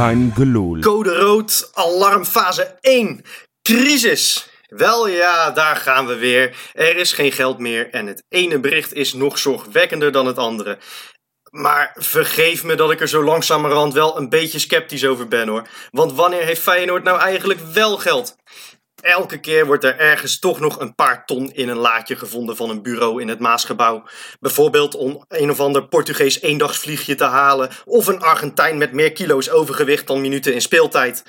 [0.00, 0.80] kein gelul.
[0.80, 3.24] Code rood, alarmfase 1.
[3.62, 4.48] Crisis.
[4.68, 6.56] Wel ja, daar gaan we weer.
[6.72, 10.78] Er is geen geld meer en het ene bericht is nog zorgwekkender dan het andere.
[11.50, 15.68] Maar vergeef me dat ik er zo langzamerhand wel een beetje sceptisch over ben hoor.
[15.90, 18.36] Want wanneer heeft Feyenoord nou eigenlijk wel geld?
[19.00, 22.70] Elke keer wordt er ergens toch nog een paar ton in een laadje gevonden van
[22.70, 24.02] een bureau in het Maasgebouw.
[24.40, 27.70] Bijvoorbeeld om een of ander Portugees eendagsvliegje te halen.
[27.84, 31.22] Of een Argentijn met meer kilo's overgewicht dan minuten in speeltijd.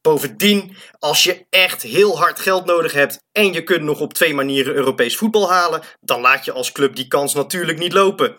[0.00, 4.34] Bovendien, als je echt heel hard geld nodig hebt en je kunt nog op twee
[4.34, 8.36] manieren Europees voetbal halen, dan laat je als club die kans natuurlijk niet lopen.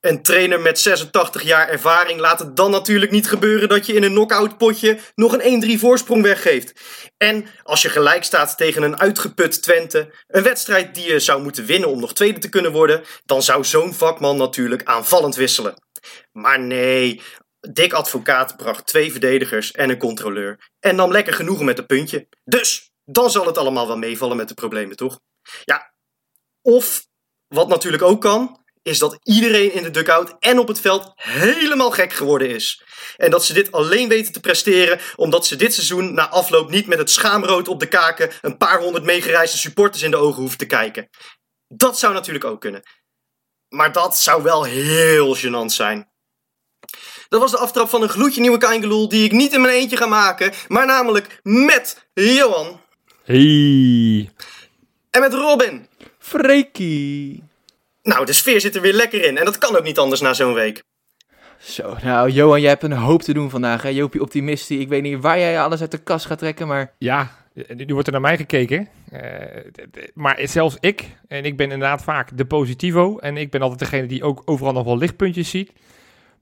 [0.00, 4.02] Een trainer met 86 jaar ervaring laat het dan natuurlijk niet gebeuren dat je in
[4.02, 6.80] een knock-out potje nog een 1-3 voorsprong weggeeft.
[7.16, 11.66] En als je gelijk staat tegen een uitgeput Twente, een wedstrijd die je zou moeten
[11.66, 15.74] winnen om nog tweede te kunnen worden, dan zou zo'n vakman natuurlijk aanvallend wisselen.
[16.32, 17.22] Maar nee,
[17.72, 22.28] Dick Advocaat bracht twee verdedigers en een controleur en nam lekker genoegen met een puntje.
[22.44, 25.20] Dus dan zal het allemaal wel meevallen met de problemen, toch?
[25.64, 25.92] Ja,
[26.62, 27.06] of
[27.48, 31.90] wat natuurlijk ook kan, is dat iedereen in de dugout en op het veld helemaal
[31.90, 32.82] gek geworden is.
[33.16, 36.86] En dat ze dit alleen weten te presteren omdat ze dit seizoen na afloop niet
[36.86, 40.58] met het schaamrood op de kaken een paar honderd meegereisde supporters in de ogen hoeven
[40.58, 41.08] te kijken.
[41.68, 42.82] Dat zou natuurlijk ook kunnen.
[43.68, 46.10] Maar dat zou wel heel gênant zijn.
[47.28, 49.96] Dat was de aftrap van een gloedje nieuwe Kaingeloel die ik niet in mijn eentje
[49.96, 52.80] ga maken, maar namelijk met Johan
[53.24, 54.30] Hey.
[55.10, 55.88] en met Robin.
[56.18, 57.44] Freekie.
[58.06, 60.34] Nou, de sfeer zit er weer lekker in en dat kan ook niet anders na
[60.34, 60.82] zo'n week.
[61.58, 63.88] Zo, nou Johan, jij hebt een hoop te doen vandaag, hè?
[63.88, 64.78] Jopie Optimistie.
[64.78, 66.92] Ik weet niet waar jij alles uit de kast gaat trekken, maar...
[66.98, 67.30] Ja,
[67.68, 68.88] nu wordt er naar mij gekeken.
[69.10, 69.20] Eh,
[70.14, 73.18] maar zelfs ik, en ik ben inderdaad vaak de positivo.
[73.18, 75.72] En ik ben altijd degene die ook overal nog wel lichtpuntjes ziet.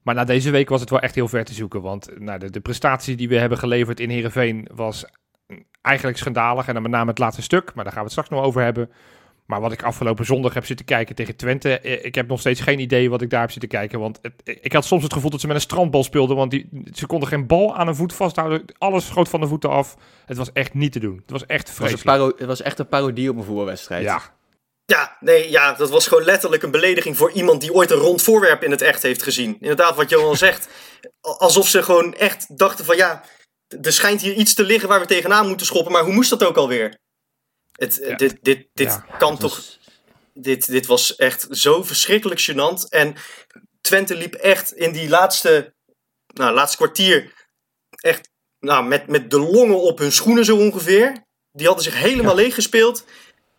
[0.02, 1.82] Maar na deze week was het wel echt heel ver te zoeken.
[1.82, 5.04] Want nou, de, de prestatie die we hebben geleverd in Heerenveen was
[5.82, 6.66] eigenlijk schandalig.
[6.66, 8.62] En dan met name het laatste stuk, maar daar gaan we het straks nog over
[8.62, 8.90] hebben.
[9.46, 12.60] Maar wat ik afgelopen zondag heb zitten kijken tegen Twente, eh, ik heb nog steeds
[12.60, 14.00] geen idee wat ik daar heb zitten kijken.
[14.00, 16.68] Want het, ik had soms het gevoel dat ze met een strandbal speelden, want die,
[16.92, 18.64] ze konden geen bal aan een voet vasthouden.
[18.78, 19.96] Alles schoot van de voeten af.
[20.26, 21.16] Het was echt niet te doen.
[21.22, 22.18] Het was echt Het was, een vreselijk.
[22.18, 24.02] paro- het was echt een parodie op een voetbalwedstrijd.
[24.04, 24.22] Ja,
[24.86, 28.22] Ja, nee, ja, dat was gewoon letterlijk een belediging voor iemand die ooit een rond
[28.22, 29.56] voorwerp in het echt heeft gezien.
[29.60, 30.68] Inderdaad, wat Johan zegt.
[31.20, 33.22] Alsof ze gewoon echt dachten van ja,
[33.82, 36.44] er schijnt hier iets te liggen waar we tegenaan moeten schoppen, maar hoe moest dat
[36.44, 37.02] ook alweer?
[37.76, 38.16] Het, Ja.
[38.16, 39.78] Dit, dit, dit Ja, kan toch was-
[40.34, 42.88] dit, dit was echt zo verschrikkelijk gênant.
[42.88, 43.14] En
[43.80, 45.74] Twente liep echt in die laatste,
[46.26, 47.32] nou, laatste kwartier
[47.90, 48.30] echt
[48.60, 51.24] nou, met, met de longen op hun schoenen zo ongeveer.
[51.52, 53.04] Die hadden zich helemaal leeg gespeeld.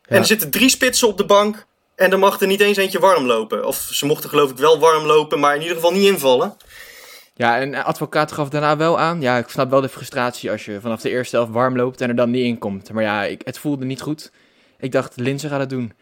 [0.02, 0.18] En Ja.
[0.22, 1.66] er zitten drie spitsen op de bank.
[1.96, 3.66] En er mag er niet eens eentje warm lopen.
[3.66, 6.58] Of ze mochten geloof ik wel warm lopen, maar in ieder geval niet invallen.
[7.38, 9.22] Ja, en advocaat gaf daarna wel aan.
[9.22, 12.10] Ja, ik snap wel de frustratie als je vanaf de eerste helft warm loopt en
[12.10, 12.92] er dan niet in komt.
[12.92, 14.32] Maar ja, ik, het voelde niet goed.
[14.80, 15.94] Ik dacht, Linse gaat het doen.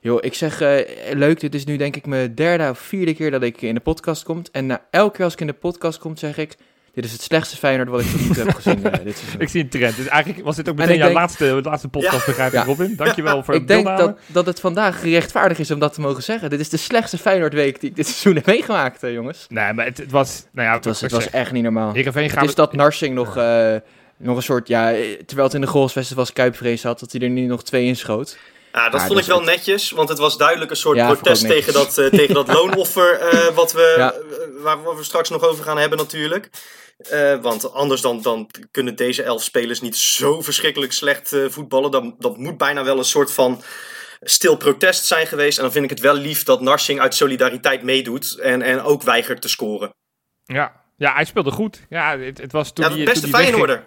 [0.00, 3.30] Joh, ik zeg, eh, leuk, dit is nu denk ik mijn derde of vierde keer
[3.30, 4.42] dat ik in de podcast kom.
[4.52, 6.56] En na elke keer als ik in de podcast kom, zeg ik,
[7.00, 9.40] dit is het slechtste Feyenoord wat ik tot nu toe heb gezien eh, dit seizoen.
[9.44, 9.96] ik zie een trend.
[9.96, 12.58] Dus eigenlijk was dit ook En meteen ik jouw denk- laatste, laatste podcast, begrijp ik,
[12.58, 12.64] Ja.
[12.64, 12.96] Robin.
[12.96, 14.06] Dankjewel voor Ik het denk deelname.
[14.06, 16.50] dat, dat het vandaag gerechtvaardigd is om dat te mogen zeggen.
[16.50, 19.46] Dit is de slechtste Feyenoordweek die ik dit seizoen heb meegemaakt, eh, jongens.
[19.48, 20.44] Nee, maar het, het was...
[20.52, 21.92] Nou ja, Het was, het was echt niet normaal.
[21.92, 23.74] Heerenveen Het is dat Narsing nog, eh,
[24.16, 24.92] nog een soort, ja,
[25.26, 28.38] terwijl het in de Goalsfestivals kuipvrees had, dat hij er nu nog twee inschoot.
[28.72, 30.96] Ja, dat Ja, vond dus ik wel het- netjes, want het was duidelijk een soort
[30.96, 34.12] Ja, protest tegen dat, eh, tegen dat loonoffer eh, wat we, Ja.
[34.12, 34.18] eh,
[34.62, 36.48] waar, waar we straks nog over gaan hebben natuurlijk.
[37.10, 41.90] Eh, want anders dan, dan kunnen deze elf spelers niet zo verschrikkelijk slecht eh, voetballen.
[41.90, 43.62] Dat, dat moet bijna wel een soort van
[44.20, 45.56] stil protest zijn geweest.
[45.58, 49.02] En dan vind ik het wel lief dat Narsing uit solidariteit meedoet en, en ook
[49.02, 49.94] weigert te scoren.
[50.44, 50.84] Ja.
[50.96, 51.80] ja, hij speelde goed.
[51.88, 53.86] Ja, het, het was toen Ja, die, de beste Feyenoorder.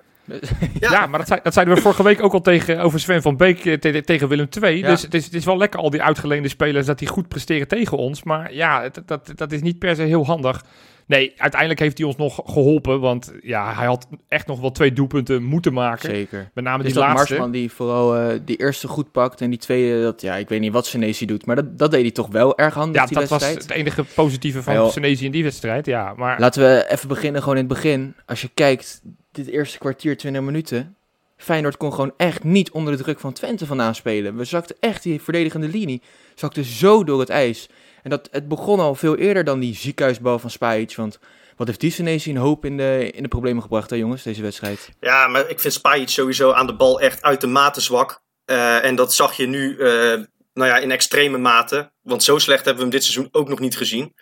[0.79, 1.07] Ja, Ja.
[1.07, 3.65] maar dat, zei, dat zeiden we vorige week ook al tegen, over Sven van Beek
[3.65, 4.77] eh, te- tegen Willem II.
[4.77, 4.87] Ja.
[4.87, 7.67] Dus het is, het is wel lekker, al die uitgeleende spelers, dat die goed presteren
[7.67, 8.23] tegen ons.
[8.23, 10.63] Maar ja, het- dat, dat is niet per se heel handig.
[11.07, 12.99] Nee, uiteindelijk heeft hij ons nog geholpen.
[12.99, 16.09] Want ja, hij had echt nog wel twee doelpunten moeten maken.
[16.09, 16.49] Zeker.
[16.53, 17.17] Met name Het die laatste.
[17.33, 20.59] Marsman die vooral eh, die eerste goed pakt en die tweede, dat, ja, ik weet
[20.59, 23.17] niet wat Senesi doet, maar dat, dat deed hij toch wel erg handig, Ja, die
[23.17, 24.91] dat was het enige positieve van.
[24.91, 25.85] Senesi in die wedstrijd.
[25.85, 28.15] Ja, maar Laten we even beginnen gewoon in het begin.
[28.25, 29.01] Als je kijkt,
[29.35, 30.95] dit eerste kwartier, 20 minuten,
[31.37, 34.37] Feyenoord kon gewoon echt niet onder de druk van Twente vandaan spelen.
[34.37, 36.01] We zakten echt die verdedigende linie,
[36.35, 37.69] zakte zo door het ijs.
[38.03, 41.19] En dat, het begon al veel eerder dan die ziekenhuisbal van Spajic, want
[41.57, 44.41] wat heeft die Senesi een hoop in de, in de problemen gebracht, hè jongens, deze
[44.41, 44.89] wedstrijd.
[44.99, 48.21] Ja, maar ik vind Spajic sowieso aan de bal echt uitermate zwak.
[48.45, 50.19] Eh, en dat zag je nu eh,
[50.53, 51.91] nou ja, in extreme mate.
[52.01, 54.13] Want zo slecht hebben we hem dit seizoen ook nog niet gezien.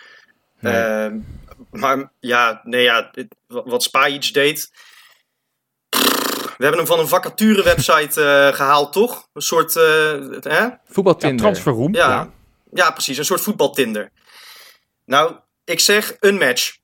[0.60, 0.74] Nee.
[0.74, 1.12] Eh,
[1.72, 3.12] maar ja, nee, ja,
[3.48, 4.72] wat, wat Spajic deed.
[6.58, 9.28] We hebben hem van een vacature-website eh, gehaald, toch?
[9.34, 9.84] Een soort, eh,
[10.40, 10.58] hè?
[10.58, 11.40] Ja, Voetbaltinder.
[11.40, 11.96] transferroom.
[11.96, 12.10] Ja.
[12.10, 12.30] Ja.
[12.74, 13.18] Ja, precies.
[13.18, 14.10] Een soort voetbaltinder.
[15.06, 15.36] Nou,
[15.66, 16.78] ik zeg een match.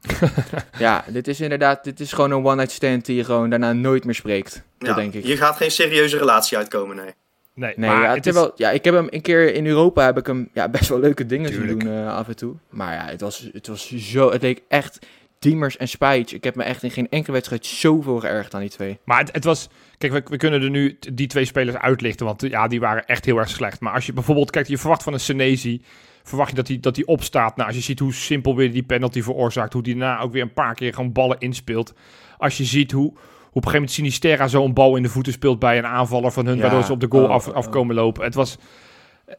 [0.78, 4.04] Ja, dit is inderdaad, dit is gewoon een one-night stand die je gewoon daarna nooit
[4.04, 4.62] meer spreekt.
[4.78, 5.24] Dat Ja, denk ik.
[5.24, 7.14] Hier gaat geen serieuze relatie uitkomen, nee.
[7.54, 10.04] Nee, Nee, maar ja, het is- terwijl, ja, ik heb hem een keer in Europa
[10.04, 12.54] heb ik hem ja, best wel leuke dingen zien doen eh, af en toe.
[12.68, 14.98] Maar ja, het was, het was zo, het leek echt
[15.40, 16.32] Diemers en Spijts.
[16.32, 18.98] Ik heb me echt in geen enkele wedstrijd zoveel geërgerd aan die twee.
[19.04, 19.68] Maar het, het was...
[19.98, 23.24] Kijk, we, we kunnen er nu die twee spelers uitlichten, want ja, die waren echt
[23.24, 23.80] heel erg slecht.
[23.80, 25.82] Maar als je bijvoorbeeld kijkt, je verwacht van een Senesi,
[26.22, 27.56] verwacht je dat hij dat die opstaat.
[27.56, 30.42] Nou, als je ziet hoe simpel weer die penalty veroorzaakt, hoe die daarna ook weer
[30.42, 31.94] een paar keer gewoon ballen inspeelt.
[32.38, 35.32] Als je ziet hoe, hoe op een gegeven moment Sinisterra zo'n bal in de voeten
[35.32, 37.54] speelt bij een aanvaller van hun, Ja, waardoor ze op de goal oh, af, oh.
[37.54, 38.24] afkomen lopen.
[38.24, 38.58] Het was,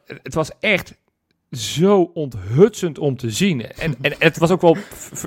[0.06, 1.00] het was echt
[1.52, 3.72] zo onthutsend om te zien.
[3.72, 4.76] En, en het was ook wel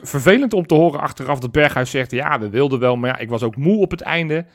[0.03, 3.29] vervelend om te horen achteraf dat Berghuis zegt, ja, we wilden wel, maar ja, ik
[3.29, 4.45] was ook moe op het einde.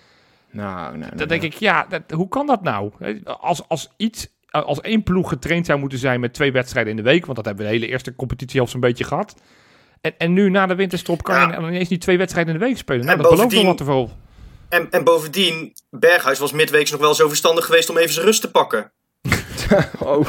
[0.50, 2.90] Nou, nou, nou, Dan denk ik, ja, dat, hoe kan dat nou?
[3.24, 7.10] Als, als iets, als één ploeg getraind zou moeten zijn met twee wedstrijden in de
[7.10, 9.34] week, want dat hebben we de hele eerste competitie al zo'n beetje gehad.
[10.00, 12.76] En, en nu na de winterstop kan je ineens niet twee wedstrijden in de week
[12.76, 13.04] spelen.
[13.04, 14.10] Nou, En dat belooft wel wat ervoor.
[14.68, 18.40] En, en bovendien, Berghuis was midweeks nog wel zo verstandig geweest om even zijn rust
[18.40, 18.92] te pakken.
[19.98, 20.26] Oh,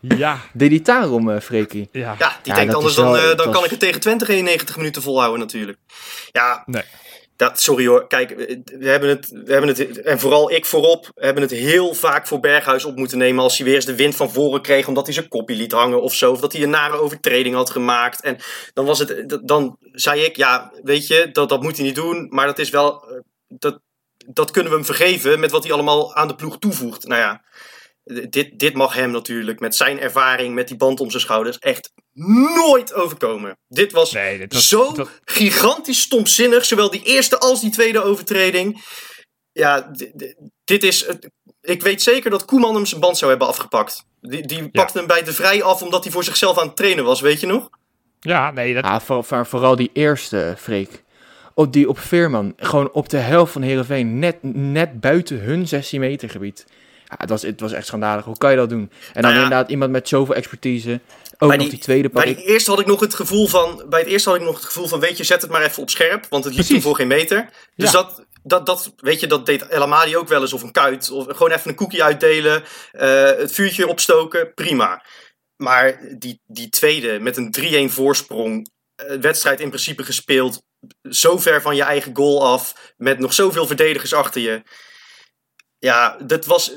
[0.00, 1.88] Ja, deed hij daarom, eh Freekie?
[1.92, 2.14] ja.
[2.18, 4.44] Ja, die Ja, denkt anders wel- dan, eh, dan kan ik het tegen Twente geen
[4.44, 5.78] 90 minuten volhouden natuurlijk.
[6.32, 6.82] Ja, Nee.
[7.36, 8.06] dat, sorry hoor.
[8.06, 11.94] Kijk, eh, we hebben, het, we hebben het, en vooral ik voorop, hebben het heel
[11.94, 14.88] vaak voor Berghuis op moeten nemen als hij weer eens de wind van voren kreeg
[14.88, 16.32] omdat hij zijn koppie liet hangen of zo.
[16.32, 18.20] Of dat hij een nare overtreding had gemaakt.
[18.22, 18.36] En
[18.74, 22.26] dan was het, dan zei ik, ja, weet je, dat, dat moet hij niet doen.
[22.30, 23.04] Maar dat is wel,
[23.48, 23.80] dat,
[24.26, 27.06] dat kunnen we hem vergeven met wat hij allemaal aan de ploeg toevoegt.
[27.06, 27.42] Nou ja,
[28.30, 31.90] dit, dit mag hem natuurlijk met zijn ervaring, met die band om zijn schouders, echt
[32.56, 33.56] nooit overkomen.
[33.68, 38.02] Dit was Nee, dit was, zo dat- gigantisch stomzinnig, zowel die eerste als die tweede
[38.02, 38.84] overtreding.
[39.52, 39.90] Ja,
[40.64, 41.06] dit is.
[41.06, 44.04] het- Ik weet zeker dat Koeman hem zijn band zou hebben afgepakt.
[44.20, 47.04] Die, die pakte hem bij de vrij af omdat hij voor zichzelf aan het trainen
[47.04, 47.68] was, weet je nog?
[48.20, 51.02] ja, nee, dat, Ja, voor, voor- vooral die eerste, Freek.
[51.54, 52.52] Op die op Veerman.
[52.56, 54.18] Gewoon op de helft van Heerenveen.
[54.18, 56.66] Net, net buiten hun 16 meter gebied.
[57.08, 58.24] Ja, het, was, het was echt schandalig.
[58.24, 58.80] Hoe kan je dat doen?
[58.80, 59.42] En dan Nou ja.
[59.42, 61.00] inderdaad iemand met zoveel expertise.
[61.38, 63.82] Ook Bij nog die- die tweede pak Bij eerste had ik nog het gevoel van.
[63.88, 65.00] Bij het eerste had ik nog het gevoel van.
[65.00, 66.26] Weet je, zet het maar even op scherp.
[66.28, 67.48] Want het liep toen voor geen meter.
[67.76, 68.02] Dus Ja.
[68.02, 68.92] dat, dat, dat.
[68.96, 70.52] Weet je, dat deed El Amadi ook wel eens.
[70.52, 71.10] Of een kuit.
[71.10, 72.62] Of gewoon even een koekje uitdelen.
[72.92, 74.54] eh, het vuurtje opstoken.
[74.54, 75.04] Prima.
[75.56, 78.70] Maar die, die tweede met een 3-1 voorsprong.
[78.94, 80.62] eh, wedstrijd in principe gespeeld.
[81.10, 82.92] Zo ver van je eigen goal af.
[82.96, 84.62] Met nog zoveel verdedigers achter je.
[85.78, 86.72] Ja, dat was.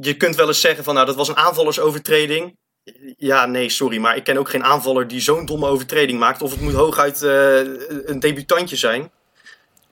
[0.00, 0.94] Je kunt wel eens zeggen van.
[0.94, 2.56] Nou, dat was een aanvallersovertreding.
[3.16, 6.42] Ja, nee, sorry, maar ik ken ook geen aanvaller die zo'n domme overtreding maakt.
[6.42, 7.56] Of het moet hooguit eh,
[8.04, 9.00] een debutantje zijn.
[9.00, 9.10] nee,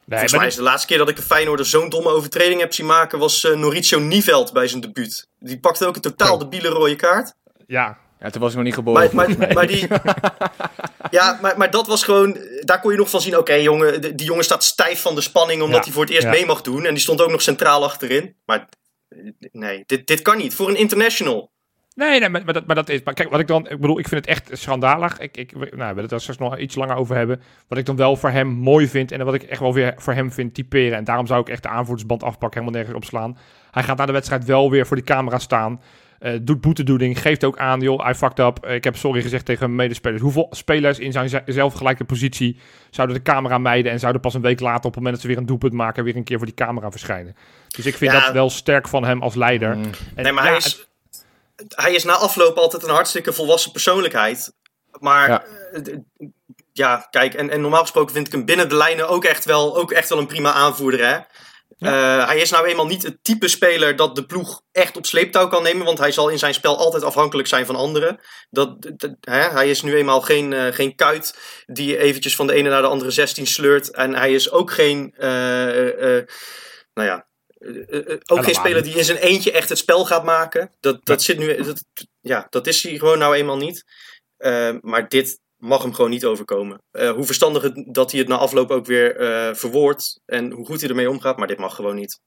[0.09, 2.87] Volgens mij is de laatste keer dat ik een Feyenoorder zo'n domme overtreding heb zien
[2.87, 3.19] maken...
[3.19, 5.27] was Mauricio Niveld bij zijn debuut.
[5.39, 6.41] Die pakte ook een totaal Oh.
[6.41, 7.35] debiele rode kaart.
[7.67, 9.17] ja, Ja, toen was ik nog niet geboren.
[9.17, 9.87] Maar, maar, maar die...
[11.11, 12.39] Ja, maar, maar dat was gewoon...
[12.61, 13.39] Daar kon je nog van zien...
[13.39, 15.63] Oké, jongen, die jongen staat stijf van de spanning...
[15.63, 16.31] omdat Ja, hij voor het eerst ja.
[16.31, 16.85] mee mag doen.
[16.85, 18.37] En die stond ook nog centraal achterin.
[18.45, 18.69] Maar
[19.53, 20.55] nee, dit, dit kan niet.
[20.55, 21.51] Voor een international.
[21.95, 23.03] Nee, nee maar, maar dat, maar dat is.
[23.03, 23.69] Maar kijk, wat ik dan.
[23.69, 25.19] Ik bedoel, ik vind het echt schandalig.
[25.19, 27.43] Ik, ik, nou, we willen het er straks nog iets langer over hebben.
[27.69, 29.13] Wat ik dan wel voor hem mooi vind.
[29.13, 30.97] En wat ik echt wel weer voor hem vind typeren.
[30.97, 33.39] En daarom zou ik echt de aanvoerdersband afpakken, helemaal nergens opslaan.
[33.71, 35.81] Hij gaat na de wedstrijd wel weer voor die camera staan.
[36.21, 37.21] Eh, doet boetedoening.
[37.21, 38.65] Geeft ook aan, joh, I fucked up.
[38.65, 40.23] Eh, ik heb sorry gezegd tegen medespelers.
[40.23, 42.59] Hoeveel spelers in zijn ze- zelfgelijke positie
[42.91, 43.93] zouden de camera mijden.
[43.93, 46.05] En zouden pas een week later, op het moment dat ze weer een doelpunt maken,
[46.05, 47.37] weer een keer voor die camera verschijnen.
[47.69, 48.21] Dus ik vind Ja.
[48.21, 49.77] dat wel sterk van hem als leider.
[49.77, 49.91] Mm.
[50.15, 50.89] En Nee, maar ja, hij, is,
[51.69, 54.53] hij is na afloop altijd een hartstikke volwassen persoonlijkheid.
[54.99, 55.43] Maar Ja.
[55.73, 55.97] ja,
[56.73, 59.77] ja kijk, en, en normaal gesproken vind ik hem binnen de lijnen ook echt wel,
[59.77, 61.07] ook echt wel een prima aanvoerder.
[61.09, 61.19] Hè?
[61.81, 65.49] Eh, hij is nou eenmaal niet het type speler dat de ploeg echt op sleeptouw
[65.49, 65.85] kan nemen.
[65.85, 68.21] Want hij zal in zijn spel altijd afhankelijk zijn van anderen.
[68.51, 69.49] Dat, dat- hè?
[69.49, 72.89] Hij is nu eenmaal geen, eh, geen kuit die eventjes van de ene naar de
[72.89, 73.91] andere 16 sleurt.
[73.91, 75.29] En hij is ook geen, eh,
[76.95, 77.29] nou ja,
[78.27, 80.75] ook geen speler die in zijn eentje echt het spel gaat maken.
[80.81, 81.85] Dat, dat, zit nu, dat,
[82.21, 83.85] ja, dat is hij gewoon nou eenmaal niet.
[84.81, 86.79] Maar dit mag hem gewoon niet overkomen.
[86.91, 90.21] Eh, hoe verstandig het, dat hij het na afloop ook weer eh verwoordt.
[90.27, 91.37] En hoe goed hij ermee omgaat.
[91.37, 92.21] Maar dit mag gewoon niet.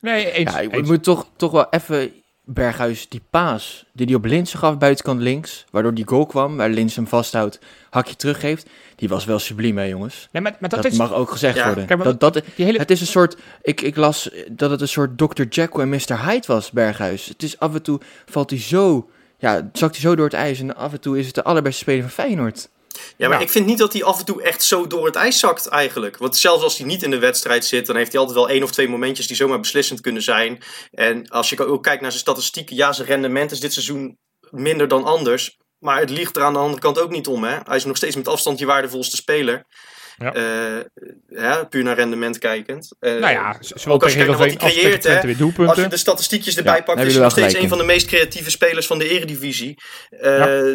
[0.00, 0.52] Nee, eens.
[0.52, 0.88] Ja, ik, ik eens.
[0.88, 2.12] moet toch, toch wel even
[2.46, 6.68] Berghuis, die paas die hij op Linsen gaf, buitenkant links, waardoor die goal kwam, waar
[6.68, 7.58] Linsen hem vasthoudt,
[7.90, 8.66] hakje teruggeeft,
[8.96, 10.28] die was wel subliem, hè jongens.
[10.32, 10.98] Nee, maar, maar dat, Dat, is...
[10.98, 11.86] mag ook gezegd Ja, worden.
[11.86, 12.78] kijk, maar dat, dat, Die hele...
[12.78, 15.42] het is een soort, ik, ik las dat het een soort Dr.
[15.42, 16.24] Jekyll en Mr.
[16.26, 17.26] Hyde was, Berghuis.
[17.26, 19.08] Het is af en toe, valt hij zo,
[19.44, 21.80] ja, zakt hij zo door het ijs en af en toe is het de allerbeste
[21.80, 22.68] speler van Feyenoord.
[23.16, 25.38] Ja, maar ik vind niet dat hij af en toe echt zo door het ijs
[25.38, 26.16] zakt eigenlijk.
[26.16, 28.62] Want zelfs als hij niet in de wedstrijd zit, dan heeft hij altijd wel één
[28.62, 30.62] of twee momentjes die zomaar beslissend kunnen zijn.
[30.90, 34.18] En als je ook kijkt naar zijn statistieken, ja, zijn rendement is dit seizoen
[34.50, 35.58] minder dan anders.
[35.78, 37.44] Maar het ligt er aan de andere kant ook niet om.
[37.44, 37.56] Hè?
[37.64, 39.66] Hij is nog steeds met afstand je waardevolste speler.
[40.18, 40.34] Ja.
[40.34, 40.84] Eh,
[41.28, 42.92] ja, puur naar rendement kijkend.
[43.00, 45.00] Eh, nou ja, zowel ook als je kijkt naar Heerenveen wat als hij tegen creëert,
[45.02, 45.26] Twente hè.
[45.26, 45.90] weer Als je doelpunten.
[45.90, 48.86] de statistiekjes erbij Ja, pakt, is hij nog steeds een van de meest creatieve spelers
[48.86, 49.76] van de eredivisie.
[50.20, 50.72] Eh,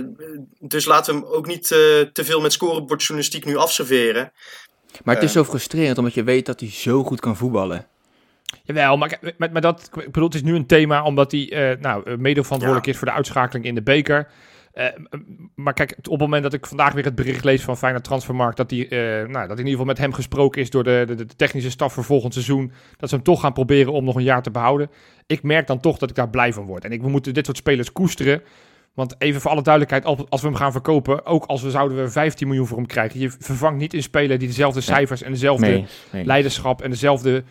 [0.60, 1.78] Dus laten we hem ook niet eh,
[2.14, 4.32] te veel met scorebordjournalistiek nu afserveren.
[5.04, 5.36] Maar het is Eh.
[5.36, 7.88] zo frustrerend, omdat je weet dat hij zo goed kan voetballen.
[8.64, 11.52] Jawel, maar, kijk, maar, maar dat, ik bedoel, het is nu een thema omdat hij
[11.52, 14.28] eh nou, eh, mede verantwoordelijk is voor de uitschakeling in de beker.
[14.72, 14.86] Eh,
[15.56, 18.58] maar kijk, op het moment dat ik vandaag weer het bericht lees van Feyenoord Transfermarkt...
[18.58, 21.16] dat, die, eh, nou, dat in ieder geval met hem gesproken is door de, de,
[21.16, 22.72] de technische staf voor volgend seizoen...
[22.98, 24.90] dat ze hem toch gaan proberen om nog een jaar te behouden.
[25.26, 26.86] Ik merk dan toch dat ik daar blij van word.
[26.86, 28.42] En ik, we moeten dit soort spelers koesteren.
[28.94, 31.26] Want even voor alle duidelijkheid, als, als we hem gaan verkopen...
[31.26, 33.20] ook als we zouden we 15 miljoen voor hem krijgen...
[33.20, 36.26] je vervangt niet een speler die dezelfde cijfers en dezelfde Nee, nee.
[36.26, 37.44] leiderschap en dezelfde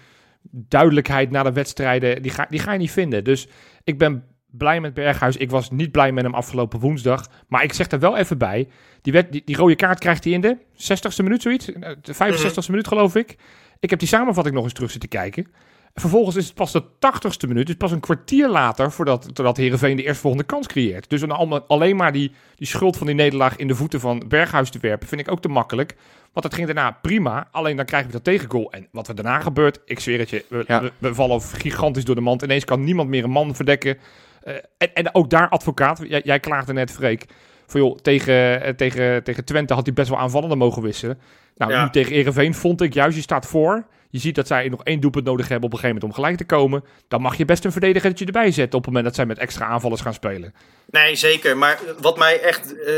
[0.50, 3.24] duidelijkheid na de wedstrijden, die ga, die ga je niet vinden.
[3.24, 3.48] Dus
[3.84, 5.36] ik ben blij met Berghuis.
[5.36, 7.28] Ik was niet blij met hem afgelopen woensdag.
[7.48, 8.68] Maar ik zeg er wel even bij,
[9.02, 11.72] die, wet, die, die rode kaart krijgt hij in de 60ste minuut, zoiets.
[11.72, 13.36] Eh, De 65ste minuut, geloof ik.
[13.80, 15.46] Ik heb die samenvatting nog eens terug zitten kijken.
[15.94, 19.96] Vervolgens is het pas de 80ste minuut, dus pas een kwartier later, voordat, voordat Heerenveen
[19.96, 21.10] de eerstvolgende kans creëert.
[21.10, 21.28] Dus
[21.68, 25.08] alleen maar die, die schuld van die nederlaag in de voeten van Berghuis te werpen,
[25.08, 25.96] vind ik ook te makkelijk.
[26.32, 28.72] Want het ging daarna prima, alleen dan krijgen we dat tegengoal.
[28.72, 30.82] En wat er daarna gebeurt, ik zweer het je, we, Ja.
[30.82, 32.42] we, we vallen gigantisch door de mand.
[32.42, 33.98] Ineens kan niemand meer een man verdekken.
[34.42, 37.24] Eh, en, en ook daar advocaat, jij, jij klaagde net, Freek,
[37.66, 41.18] van joh, tegen, eh, tegen, tegen Twente had hij best wel aanvallender mogen wisselen.
[41.56, 41.82] Nou, Ja.
[41.84, 43.86] nu tegen Ereveen vond ik juist, je staat voor.
[44.10, 46.38] Je ziet dat zij nog één doelpunt nodig hebben op een gegeven moment om gelijk
[46.48, 46.84] te komen.
[47.08, 49.66] Dan mag je best een verdedigertje erbij zetten op het moment dat zij met extra
[49.66, 50.54] aanvallers gaan spelen.
[50.90, 51.56] Nee, zeker.
[51.56, 52.94] Maar wat mij echt, eh,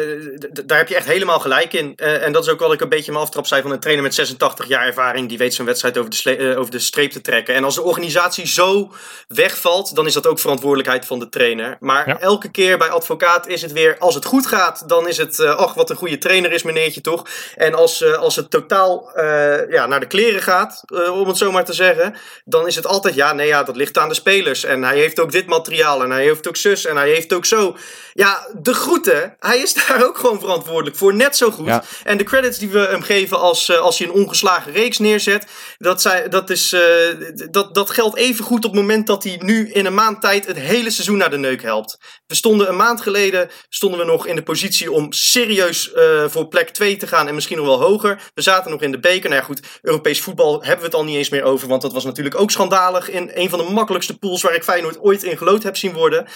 [0.65, 1.93] daar heb je echt helemaal gelijk in.
[1.97, 4.05] Eh, en dat is ook wat ik een beetje mijn aftrap zei van een trainer
[4.05, 5.29] met 86 jaar ervaring.
[5.29, 7.55] Die weet zo'n wedstrijd over de, eh, over de streep te trekken.
[7.55, 8.93] En als de organisatie zo
[9.29, 11.77] wegvalt, dan is dat ook verantwoordelijkheid van de trainer.
[11.81, 12.19] Maar Ja.
[12.21, 15.75] elke keer bij advocaat is het weer, als het goed gaat, dan is het, ach
[15.75, 17.27] wat een goede trainer is meneertje toch.
[17.57, 19.11] En als, als het totaal
[19.71, 22.15] ja, naar de kleren gaat, om het zo maar te zeggen,
[22.45, 24.65] dan is het altijd, ja nee ja, dat ligt aan de spelers.
[24.65, 27.45] En hij heeft ook dit materiaal en hij heeft ook zus en hij heeft ook
[27.45, 27.77] zo.
[28.13, 29.37] Ja, de groeten.
[29.39, 31.15] Hij is daar ook gewoon verantwoordelijk voor.
[31.15, 31.67] Net zo goed.
[31.67, 31.85] Ja.
[32.05, 35.47] En de credits die we hem geven als, eh, als hij een ongeslagen reeks neerzet.
[35.79, 36.81] Dat, zij, dat, is, eh,
[37.51, 40.47] dat, dat geldt even goed op het moment dat hij nu in een maand tijd
[40.47, 41.99] het hele seizoen naar de neuk helpt.
[42.27, 46.49] We stonden een maand geleden stonden we nog in de positie om serieus eh, voor
[46.49, 47.29] plek 2 te gaan.
[47.29, 48.31] En misschien nog wel hoger.
[48.35, 49.29] We zaten nog in de beker.
[49.29, 51.69] Nou ja, goed, Europees voetbal hebben we al niet eens meer over.
[51.69, 53.11] Want dat was natuurlijk ook schandalig.
[53.11, 56.27] In een van de makkelijkste pools waar ik Feyenoord ooit in gelood heb zien worden.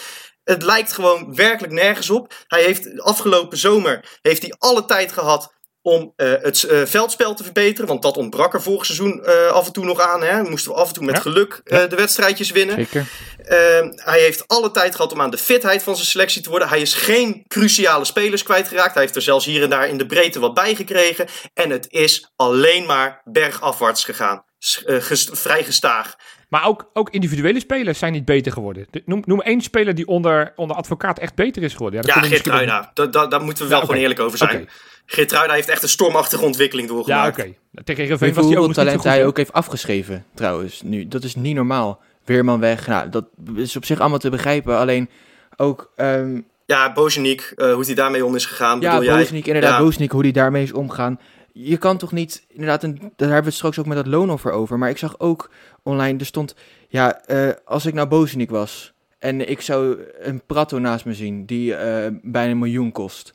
[0.44, 2.34] Het lijkt gewoon werkelijk nergens op.
[2.46, 5.53] Hij heeft afgelopen zomer heeft hij alle tijd gehad
[5.87, 7.88] om eh, het eh, veldspel te verbeteren.
[7.88, 10.23] Want dat ontbrak er vorig seizoen eh, af en toe nog aan.
[10.23, 10.43] Hè.
[10.43, 11.21] Moesten we af en toe met Ja.
[11.21, 12.75] geluk de wedstrijdjes winnen.
[12.76, 13.07] Zeker.
[13.45, 16.69] Ehm, hij heeft alle tijd gehad om aan de fitheid van zijn selectie te worden.
[16.69, 18.93] Hij is geen cruciale spelers kwijtgeraakt.
[18.95, 21.26] Hij heeft er zelfs hier en daar in de breedte wat bij gekregen.
[21.55, 24.45] En het is alleen maar bergafwaarts gegaan.
[25.33, 26.14] Vrij gestaag.
[26.49, 28.87] Maar ook, ook individuele spelers zijn niet beter geworden.
[28.91, 32.00] De- Noem, noem één speler die onder, onder advocaat echt beter is geworden.
[32.00, 32.91] dat Ja, kunnen we misschien ook- Geertruida.
[32.95, 34.69] Da- da- Daar moeten we wel Ja, gewoon eerlijk over zijn.
[35.06, 37.38] Geertruida heeft echt een stormachtige ontwikkeling Ja, doorgemaakt.
[37.38, 37.52] oké.
[37.84, 39.04] Tegen Heerenveen Weet was je hij zo talent goed.
[39.04, 40.82] hij ook heeft afgeschreven, trouwens.
[40.82, 42.00] Nu, dat is niet normaal.
[42.25, 42.87] Weerman weg.
[42.87, 43.25] Nou, dat
[43.56, 44.76] is op zich allemaal te begrijpen.
[44.78, 45.08] Alleen
[45.56, 45.92] ook...
[45.96, 48.80] ehm, Ja, Bozeniek, eh, hoe hij daarmee om is gegaan.
[48.80, 49.18] ja, bedoel jij?
[49.18, 49.78] Bozeniek, inderdaad.
[49.78, 49.84] Ja.
[49.84, 51.20] Bozeniek, hoe die daarmee is omgaan.
[51.52, 52.44] Je kan toch niet...
[52.49, 54.78] Inderdaad, een, daar hebben we het straks ook met dat loonoffer over.
[54.78, 55.50] Maar ik zag ook
[55.82, 56.54] online, er stond...
[56.88, 58.92] Ja, eh, als ik nou Bozeniek was...
[59.18, 63.34] En ik zou een Prato naast me zien die eh, bijna een miljoen kost.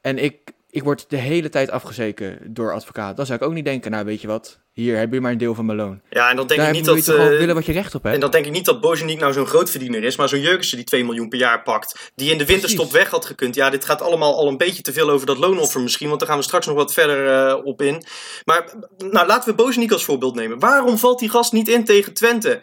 [0.00, 0.36] En ik,
[0.70, 3.16] ik word de hele tijd afgezeken door advocaat.
[3.16, 5.38] Dan zou ik ook niet denken, nou weet je wat, hier heb je maar een
[5.38, 6.00] deel van mijn loon.
[6.10, 7.08] Ja, en dan denk Daar ik niet dat...
[7.08, 8.14] eh, willen wat je recht op hebt.
[8.14, 10.86] En dan denk ik niet dat Bozeniek nou zo'n grootverdiener is, maar zo'n Jurgensen die
[10.86, 12.10] 2 miljoen per jaar pakt.
[12.14, 13.54] Die in de winterstop weg had gekund.
[13.54, 16.28] Ja, dit gaat allemaal al een beetje te veel over dat loonoffer misschien, want daar
[16.28, 18.04] gaan we straks nog wat verder eh, op in.
[18.44, 20.58] Maar nou, laten we Bozeniek als voorbeeld nemen.
[20.58, 22.60] Waarom valt die gast niet in tegen Twente?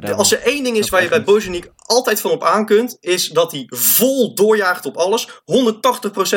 [0.00, 0.12] Ja.
[0.12, 1.24] Als er één ding is waar je bij.
[1.24, 5.28] Bozeniek altijd van op aan kunt, is dat hij vol doorjaagt op alles.
[5.28, 5.32] 180%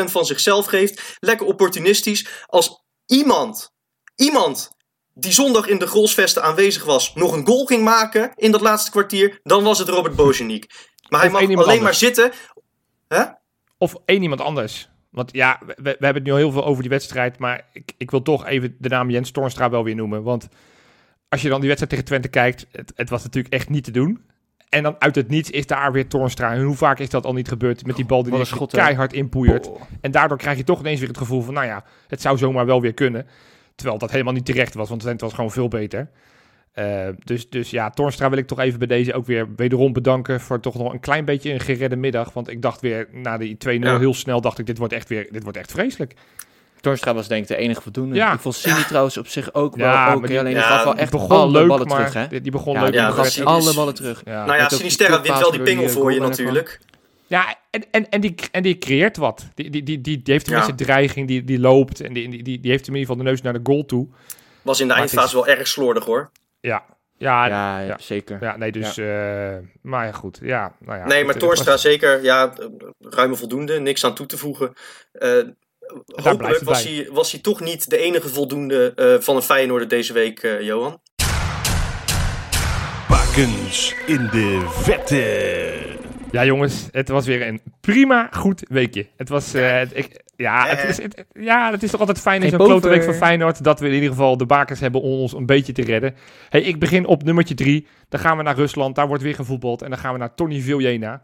[0.03, 1.17] van zichzelf geeft.
[1.19, 2.27] Lekker opportunistisch.
[2.45, 3.71] Als iemand,
[4.15, 4.75] iemand
[5.19, 8.91] die zondag in de Grolsvesten aanwezig was, nog een goal ging maken in dat laatste
[8.91, 10.65] kwartier, dan was het Robert Bozeniek.
[11.09, 12.31] Maar hij Of mag alleen maar zitten.
[13.07, 13.23] Hè?
[13.77, 14.89] Of één iemand anders.
[15.09, 17.37] Want ja, we, we hebben het nu al heel veel over die wedstrijd.
[17.37, 20.23] Maar ik, ik wil toch even de naam Jens Toornstra wel weer noemen.
[20.23, 20.47] Want
[21.29, 23.91] als je dan die wedstrijd tegen Twente kijkt, het, het was natuurlijk echt niet te
[23.91, 24.25] doen.
[24.69, 26.53] En dan uit het niets is daar weer Toornstra.
[26.53, 28.77] En hoe vaak is dat al niet gebeurd met die bal die schot, hè?
[28.77, 29.67] keihard inpoeiert.
[29.67, 29.81] Oh.
[30.01, 32.65] En daardoor krijg je toch ineens weer het gevoel van, nou ja, het zou zomaar
[32.65, 33.27] wel weer kunnen.
[33.77, 36.09] Terwijl dat helemaal niet terecht was, want Twente was gewoon veel beter.
[36.73, 40.41] Eh, dus, dus ja, Toornstra wil ik toch even bij deze ook weer wederom bedanken
[40.41, 42.33] voor toch nog een klein beetje een geredde middag.
[42.33, 43.99] Want ik dacht weer, na die 2-0 Ja.
[43.99, 46.13] heel snel, dacht ik, dit wordt echt weer, dit wordt echt vreselijk.
[46.81, 48.15] Torstra was denk ik de enige voldoende.
[48.15, 48.33] Ja.
[48.33, 50.39] Ik vond Sini trouwens op zich ook wel Ja, maar oké.
[50.39, 52.27] alleen ja, die gaf wel echt begon alle leuk, ballen maar terug, hè?
[52.27, 52.91] die, die begon Ja, leuk.
[52.91, 54.21] die ja, alle ballen terug.
[54.25, 54.45] ja.
[54.45, 56.79] Nou ja, Sinisterra wint wel die pingel eh, voor je natuurlijk.
[57.27, 59.47] Ja, en, en, en, die, en die creëert wat.
[59.55, 60.85] Die, die, die, die, die heeft tenminste Ja.
[60.85, 62.01] dreiging, die, die loopt.
[62.01, 64.07] En die, die, die, die heeft in ieder geval de neus naar de goal toe.
[64.61, 66.31] Was in de Maar eindfase wel erg slordig hoor.
[66.59, 66.83] Ja,
[67.17, 67.47] ja, ja.
[67.47, 67.97] Ja, ja, ja.
[67.99, 68.55] zeker.
[68.57, 68.97] nee, dus...
[68.97, 70.39] eh, maar ja, goed.
[70.41, 72.23] Ja, nou ja, nee, maar het Torstra was- zeker.
[72.23, 72.65] Ja, eh,
[72.99, 73.79] ruime voldoende.
[73.79, 74.73] Niks aan toe te voegen.
[75.11, 75.31] Eh,
[76.23, 76.93] hopelijk was bij.
[76.93, 80.61] hij, was hij toch niet de enige voldoende eh, van een Feyenoorder deze week, eh,
[80.61, 81.01] Johan.
[83.09, 86.06] Bakens in de vette.
[86.31, 89.07] Ja, jongens, het was weer een prima goed weekje.
[89.17, 90.89] Het was, eh, ik, ja, het Eh.
[90.89, 93.79] is, het, ja, het is toch altijd fijn in zo'n klote week van Feyenoord dat
[93.79, 96.15] we in ieder geval de bakers hebben om ons een beetje te redden.
[96.49, 97.87] Hey, ik begin op nummertje drie.
[98.09, 99.81] Dan gaan we naar Rusland, daar wordt weer gevoetbald.
[99.81, 101.21] En dan gaan we naar Tony Viljena.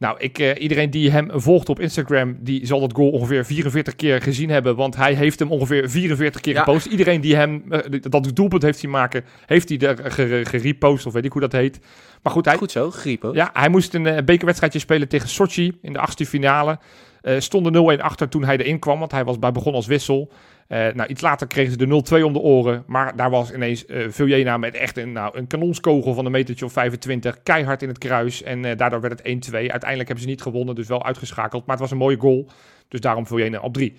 [0.00, 3.96] Nou, ik, eh, iedereen die hem volgt op Instagram, die zal dat goal ongeveer 44
[3.96, 4.76] keer gezien hebben.
[4.76, 6.62] Want hij heeft hem ongeveer 44 keer Ja.
[6.62, 6.86] gepost.
[6.86, 11.12] Iedereen die hem eh, dat doelpunt heeft zien maken, heeft hij er ge- gerepost, of
[11.12, 11.80] weet ik hoe dat heet.
[12.22, 13.30] Maar goed, hij, Goed zo, Griepo.
[13.34, 16.78] ja, hij moest een eh, bekerwedstrijdje spelen tegen Sochi in de achtste finale.
[17.20, 20.32] Eh stonden 0-1 achter toen hij erin kwam, want hij was bij begon als wissel.
[20.70, 22.84] Eh, nou, iets later kregen ze de 0-2 om de oren.
[22.86, 26.64] Maar daar was ineens eh Viljena met echt een, nou, een kanonskogel van een metertje
[26.64, 27.42] of 25.
[27.42, 28.42] Keihard in het kruis.
[28.42, 29.52] En eh, daardoor werd het 1-2.
[29.52, 31.66] Uiteindelijk hebben ze niet gewonnen, dus wel uitgeschakeld.
[31.66, 32.48] Maar het was een mooie goal.
[32.88, 33.94] Dus daarom Viljena op 3.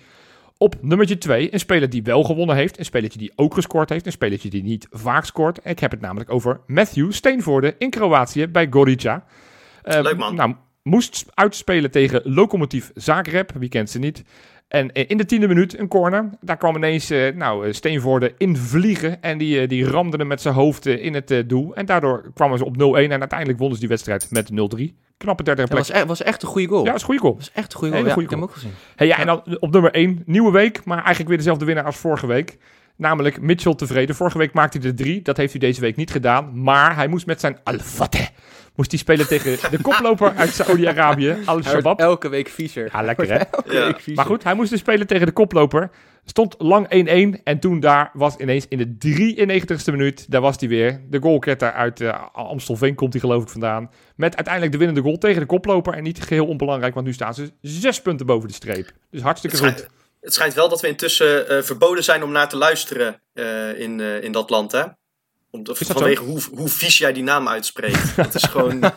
[0.58, 2.78] Op nummertje 2, een speler die wel gewonnen heeft.
[2.78, 4.06] Een spelertje die ook gescoord heeft.
[4.06, 5.60] Een spelertje die niet vaak scoort.
[5.62, 9.24] Ik heb het namelijk over Matthew Steenvoorde in Kroatië bij Gorica.
[9.82, 10.34] Eh, Leuk, man.
[10.34, 13.52] Nou, moest uitspelen tegen Lokomotief Zagreb.
[13.58, 14.24] Wie kent ze niet?
[14.72, 16.30] En eh, in de tiende minuut een corner.
[16.40, 19.22] Daar kwam ineens eh, nou, eh, Steenvoorde in vliegen.
[19.22, 21.74] En die, die ramde hem met zijn hoofd in het doel.
[21.74, 22.78] En daardoor kwamen ze op 0-1.
[22.78, 24.94] En uiteindelijk wonnen ze die wedstrijd met 0-3.
[25.16, 25.82] Knappe derde Dat plek.
[25.86, 26.84] was, echt, was echt een goede goal.
[26.84, 27.34] Ja, dat is een goede goal.
[27.34, 28.04] Dat was echt een goede goal.
[28.04, 28.72] Hele Ja, goede ik heb hem ook gezien.
[28.96, 31.96] Hey, ja, en dan op nummer 1, nieuwe week, maar eigenlijk weer dezelfde winnaar als
[31.96, 32.58] vorige week.
[32.96, 34.14] Namelijk Mitchell tevreden.
[34.14, 35.22] Vorige week maakte hij er drie.
[35.22, 36.62] Dat heeft hij deze week niet gedaan.
[36.62, 38.26] Maar hij moest met zijn Al-Fateh
[38.76, 42.00] moest hij spelen tegen de koploper uit Saudi-Arabië, Al-Shabaab.
[42.00, 42.88] elke week viezer.
[42.92, 43.34] Ja, lekker hè?
[43.38, 43.84] Elke Ja.
[43.86, 44.14] week viezer.
[44.14, 45.90] Maar goed, hij moest dus spelen tegen de koploper.
[46.24, 50.68] Stond lang 1-1 en toen daar was ineens in de 93ste minuut, daar was hij
[50.68, 51.00] weer.
[51.10, 53.90] De goalketter uit eh, Amstelveen komt hij geloof ik vandaan.
[54.16, 55.94] Met uiteindelijk de winnende goal tegen de koploper.
[55.94, 58.90] En niet geheel onbelangrijk, want nu staan ze zes punten boven de streep.
[59.10, 59.88] Dus hartstikke goed.
[60.22, 64.00] Het schijnt wel dat we intussen eh, verboden zijn om naar te luisteren eh, in,
[64.00, 64.82] eh, in dat land, hè?
[65.50, 68.16] Om, vanwege hoe, hoe vies jij die naam uitspreekt.
[68.24, 68.92] dat is gewoon...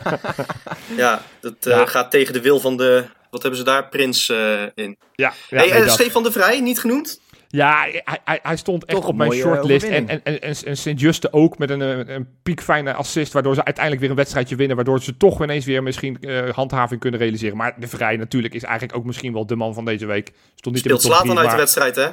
[0.96, 1.86] ja, dat Ja.
[1.86, 3.04] gaat tegen de wil van de...
[3.30, 3.88] Wat hebben ze daar?
[3.88, 4.28] Prins
[4.74, 4.98] in.
[5.12, 5.88] Ja, ja, hey, nee.
[5.88, 7.20] Stefan de Vrij, niet genoemd?
[7.48, 9.86] Ja hij, hij, hij stond echt Toch op mijn shortlist.
[9.86, 13.32] En, en, en, en, Sint-Juste ook met een, eh, een piekfijne assist.
[13.32, 14.76] Waardoor ze uiteindelijk weer een wedstrijdje winnen.
[14.76, 17.56] Waardoor ze toch ineens weer misschien eh, handhaving kunnen realiseren.
[17.56, 20.32] Maar de Vrij natuurlijk is eigenlijk ook misschien wel de man van deze week.
[20.54, 22.08] Stond niet Speelt in de top uit de wedstrijd, hè?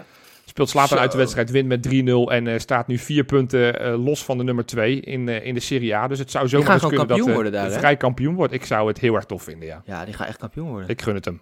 [0.45, 1.03] speelt Slatan Zo.
[1.03, 1.51] uit de wedstrijd.
[1.51, 4.99] Wint met 3-0 en eh, staat nu vier punten eh, los van de nummer 2
[4.99, 6.07] in, eh, in de Serie A.
[6.07, 7.17] Dus het zou zomaar kunnen dat
[7.53, 7.71] hè?
[7.71, 8.53] Vrij kampioen wordt.
[8.53, 9.81] Ik zou het heel erg tof vinden, ja.
[9.85, 10.89] Ja, die gaat echt kampioen worden.
[10.89, 11.41] Ik gun het hem.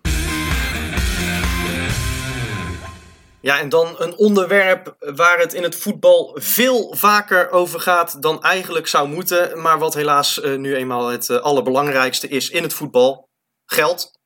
[3.41, 8.43] Ja, en dan een onderwerp waar het in het voetbal veel vaker over gaat dan
[8.43, 9.61] eigenlijk zou moeten.
[9.61, 13.29] Maar wat helaas eh, nu eenmaal het eh, allerbelangrijkste is in het voetbal.
[13.65, 14.19] Geld.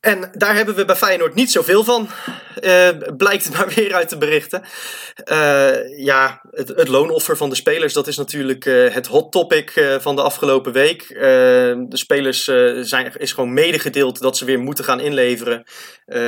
[0.00, 2.08] En daar hebben we bij Feyenoord niet zoveel van.
[2.60, 4.62] Eh, blijkt maar weer uit de berichten.
[5.24, 9.96] Eh, ja, het, het loonoffer van de spelers, dat is natuurlijk eh, het hot topic
[10.00, 11.08] van de afgelopen week.
[11.08, 12.44] De spelers
[12.80, 15.64] zijn, is gewoon medegedeeld dat ze weer moeten gaan inleveren.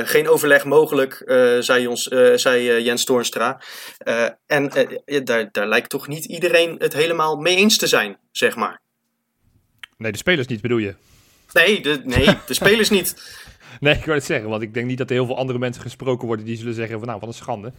[0.03, 1.23] Geen overleg mogelijk,
[1.59, 2.03] zei, ons,
[2.35, 3.61] zei Jens Toornstra.
[4.45, 4.71] En
[5.23, 8.81] daar, daar lijkt toch niet iedereen het helemaal mee eens te zijn, zeg maar.
[9.97, 10.95] Nee, de spelers niet bedoel je?
[11.53, 13.15] Nee, de, nee, de spelers niet.
[13.85, 15.81] Nee, ik wil het zeggen, want ik denk niet dat er heel veel andere mensen
[15.81, 17.73] gesproken worden die zullen zeggen van nou, wat een schande.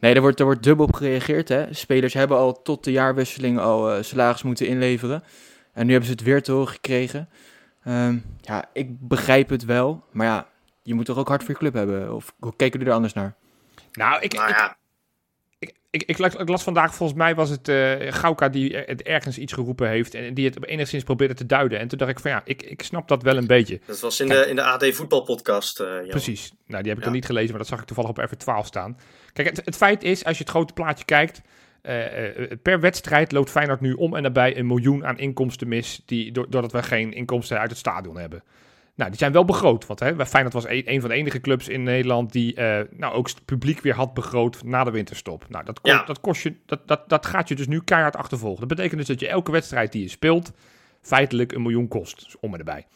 [0.00, 1.48] Nee, er wordt, er wordt dubbel op gereageerd.
[1.48, 1.74] Hè.
[1.74, 5.22] Spelers hebben al tot de jaarwisseling al eh, salaris moeten inleveren.
[5.72, 7.28] En nu hebben ze het weer te horen gekregen.
[7.84, 10.04] Ehm, ja, ik begrijp het wel.
[10.10, 10.48] Maar ja,
[10.82, 12.14] je moet toch ook hard voor je club hebben?
[12.14, 13.34] Of hoe keken jullie er anders naar?
[13.92, 14.76] Nou, ik, Nou ik, ja, ik,
[15.94, 19.02] ik, ik, las, ik las vandaag, volgens mij was het eh Gauka die er- het
[19.02, 21.78] ergens iets geroepen heeft en die het enigszins probeerde te duiden.
[21.78, 23.80] En toen dacht ik van ja, ik, ik snap dat wel een beetje.
[23.86, 25.80] dat was in de, in de AD voetbalpodcast.
[25.80, 26.08] eh.
[26.08, 26.52] Precies.
[26.66, 27.04] Nou, die heb ik Ja.
[27.04, 28.98] dan niet gelezen, maar dat zag ik toevallig op F12 staan.
[29.32, 31.40] Kijk, het, het feit is, als je het grote plaatje kijkt,
[31.84, 36.02] Eh, eh, per wedstrijd loopt Feyenoord nu om en nabij een miljoen aan inkomsten mis,
[36.06, 38.42] die, doordat we geen inkomsten uit het stadion hebben.
[38.96, 39.86] Nou, die zijn wel begroot.
[39.86, 43.14] Want hè, Feyenoord was een, een van de enige clubs in Nederland die eh, nou,
[43.14, 45.44] ook het publiek weer had begroot na de winterstop.
[45.48, 46.04] Nou, dat, Ja.
[46.04, 48.60] dat, kost je, dat, dat, dat gaat je dus nu keihard achtervolgen.
[48.68, 50.52] Dat betekent dus dat je elke wedstrijd die je speelt,
[51.00, 52.24] feitelijk een miljoen kost.
[52.24, 52.86] Dus om en erbij.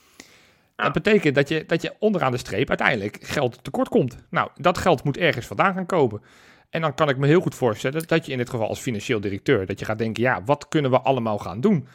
[0.76, 4.16] Dat betekent dat je, dat je onderaan de streep uiteindelijk geld tekort komt.
[4.30, 6.22] Nou, dat geld moet ergens vandaan gaan komen.
[6.70, 9.20] En dan kan ik me heel goed voorstellen dat je in dit geval als financieel
[9.20, 11.88] directeur, dat je gaat denken, ja, wat kunnen we allemaal gaan doen?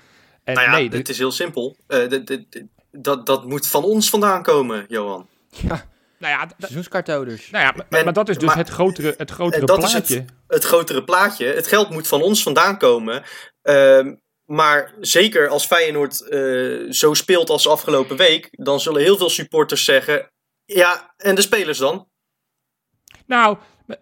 [0.43, 1.75] En Nou ja, nee, het is heel simpel.
[1.87, 2.63] Eh, d- d- d-
[3.01, 5.27] dat, dat moet van ons vandaan komen, Johan.
[5.49, 5.85] Ja,
[6.19, 7.49] nou ja, seizoenskaarthouders.
[7.49, 9.91] Nou ja, maar, En- maar dat is dus maar- het grotere, het grotere dat is
[9.91, 10.15] plaatje.
[10.15, 11.45] het, het grotere plaatje.
[11.45, 13.23] Het geld moet van ons vandaan komen.
[13.61, 19.29] Ehm, maar zeker als Feyenoord eh, zo speelt als afgelopen week, dan zullen heel veel
[19.29, 20.31] supporters zeggen:
[20.65, 22.07] ja, en de spelers dan?
[23.25, 23.57] Nou,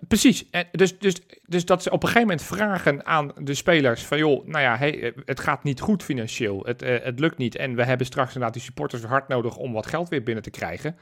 [0.07, 0.49] precies.
[0.49, 1.15] En dus, dus,
[1.45, 4.17] dus dat ze op een gegeven moment vragen aan de spelers van...
[4.17, 6.63] joh, nou ja, eh, het gaat niet goed financieel.
[6.65, 7.55] Het, eh, het lukt niet.
[7.55, 10.49] En we hebben straks inderdaad die supporters hard nodig om wat geld weer binnen te
[10.49, 10.95] krijgen.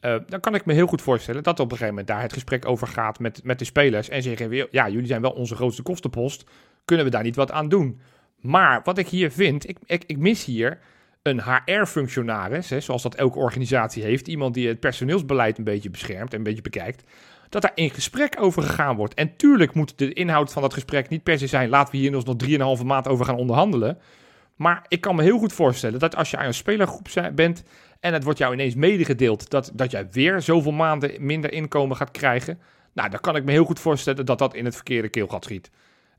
[0.00, 2.32] Eh, dan kan ik me heel goed voorstellen dat op een gegeven moment daar het
[2.32, 4.08] gesprek over gaat met, met de spelers.
[4.08, 6.44] En zeggen ja, jullie zijn wel onze grootste kostenpost.
[6.84, 8.00] Kunnen we daar niet wat aan doen?
[8.40, 10.78] Maar wat ik hier vind, ik, ik, ik mis hier
[11.22, 14.28] een HR-functionaris, zoals dat elke organisatie heeft.
[14.28, 17.04] Iemand die het personeelsbeleid een beetje beschermt en een beetje bekijkt.
[17.50, 19.14] Dat daar in gesprek over gegaan wordt.
[19.14, 21.68] En tuurlijk moet de inhoud van dat gesprek niet per se zijn.
[21.68, 23.98] Laten we hier nog 3,5 maand over gaan onderhandelen.
[24.56, 27.62] Maar ik kan me heel goed voorstellen dat als je aan een spelergroep bent.
[28.00, 32.10] en het wordt jou ineens medegedeeld dat, dat jij weer zoveel maanden minder inkomen gaat
[32.10, 32.58] krijgen.
[32.92, 35.70] Nou, dan kan ik me heel goed voorstellen dat dat in het verkeerde keelgat schiet.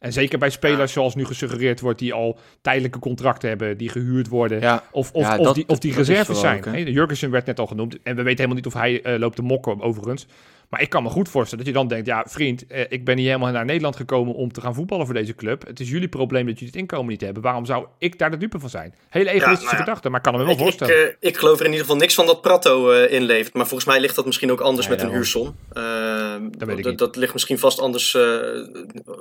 [0.02, 4.28] En zeker bij spelers zoals nu gesuggereerd wordt, die al tijdelijke contracten hebben, die gehuurd
[4.28, 4.60] worden.
[4.60, 6.66] Ja, Of, of, Ja, of die, of reserves zijn.
[6.68, 7.94] ook, Jurgensen werd net al genoemd.
[7.94, 10.28] En we weten helemaal niet of hij eh, loopt te mokken, overigens.
[10.72, 12.06] Maar ik kan me goed voorstellen dat je dan denkt...
[12.08, 14.34] ja, vriend, eh, ik ben hier helemaal naar Nederland gekomen...
[14.34, 15.68] om te gaan voetballen voor deze club.
[15.68, 17.44] Het is jullie probleem dat jullie het inkomen niet hebben.
[17.44, 18.96] Waarom zou ik daar de dupe van zijn?
[19.10, 20.96] Hele egoïstische nou gedachte, maar ik kan me wel Ik, ik, voorstellen.
[21.08, 23.54] eh, ik geloof er in ieder geval niks van dat Prato eh, inlevert.
[23.54, 25.56] Maar volgens mij ligt dat misschien ook anders met een huursom.
[25.74, 26.98] Dat weet ik dat, niet.
[26.98, 28.18] dat ligt misschien vast anders,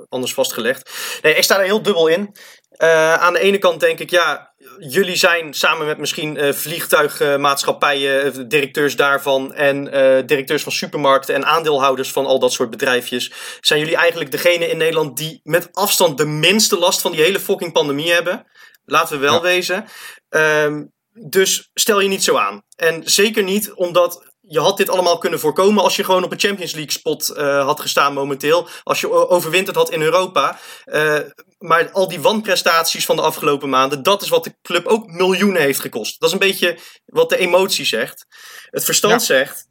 [0.09, 0.91] anders vastgelegd.
[1.21, 2.35] Nee, ik sta er heel dubbel in.
[2.71, 8.23] Eh, aan de ene kant denk ik, ja, jullie zijn samen met misschien eh, vliegtuigmaatschappijen,
[8.23, 9.83] eh, directeurs daarvan en
[10.25, 13.31] directeurs van supermarkten en aandeelhouders van al dat soort bedrijfjes,
[13.61, 17.39] zijn jullie eigenlijk degene in Nederland die met afstand de minste last van die hele
[17.39, 18.45] fucking pandemie hebben.
[18.85, 19.41] Laten we wel Ja.
[19.41, 19.85] wezen.
[20.29, 22.63] Ehm, dus stel je niet zo aan.
[22.75, 26.39] En zeker niet omdat je had dit allemaal kunnen voorkomen als je gewoon op een
[26.39, 28.67] Champions League spot eh, had gestaan momenteel.
[28.83, 30.59] Als je overwinterd had in Europa.
[30.85, 31.17] Eh,
[31.59, 35.61] maar al die wanprestaties van de afgelopen maanden, dat is wat de club ook miljoenen
[35.61, 36.19] heeft gekost.
[36.19, 38.25] Dat is een beetje wat de emotie zegt.
[38.69, 39.19] Het verstand Ja.
[39.19, 39.67] zegt.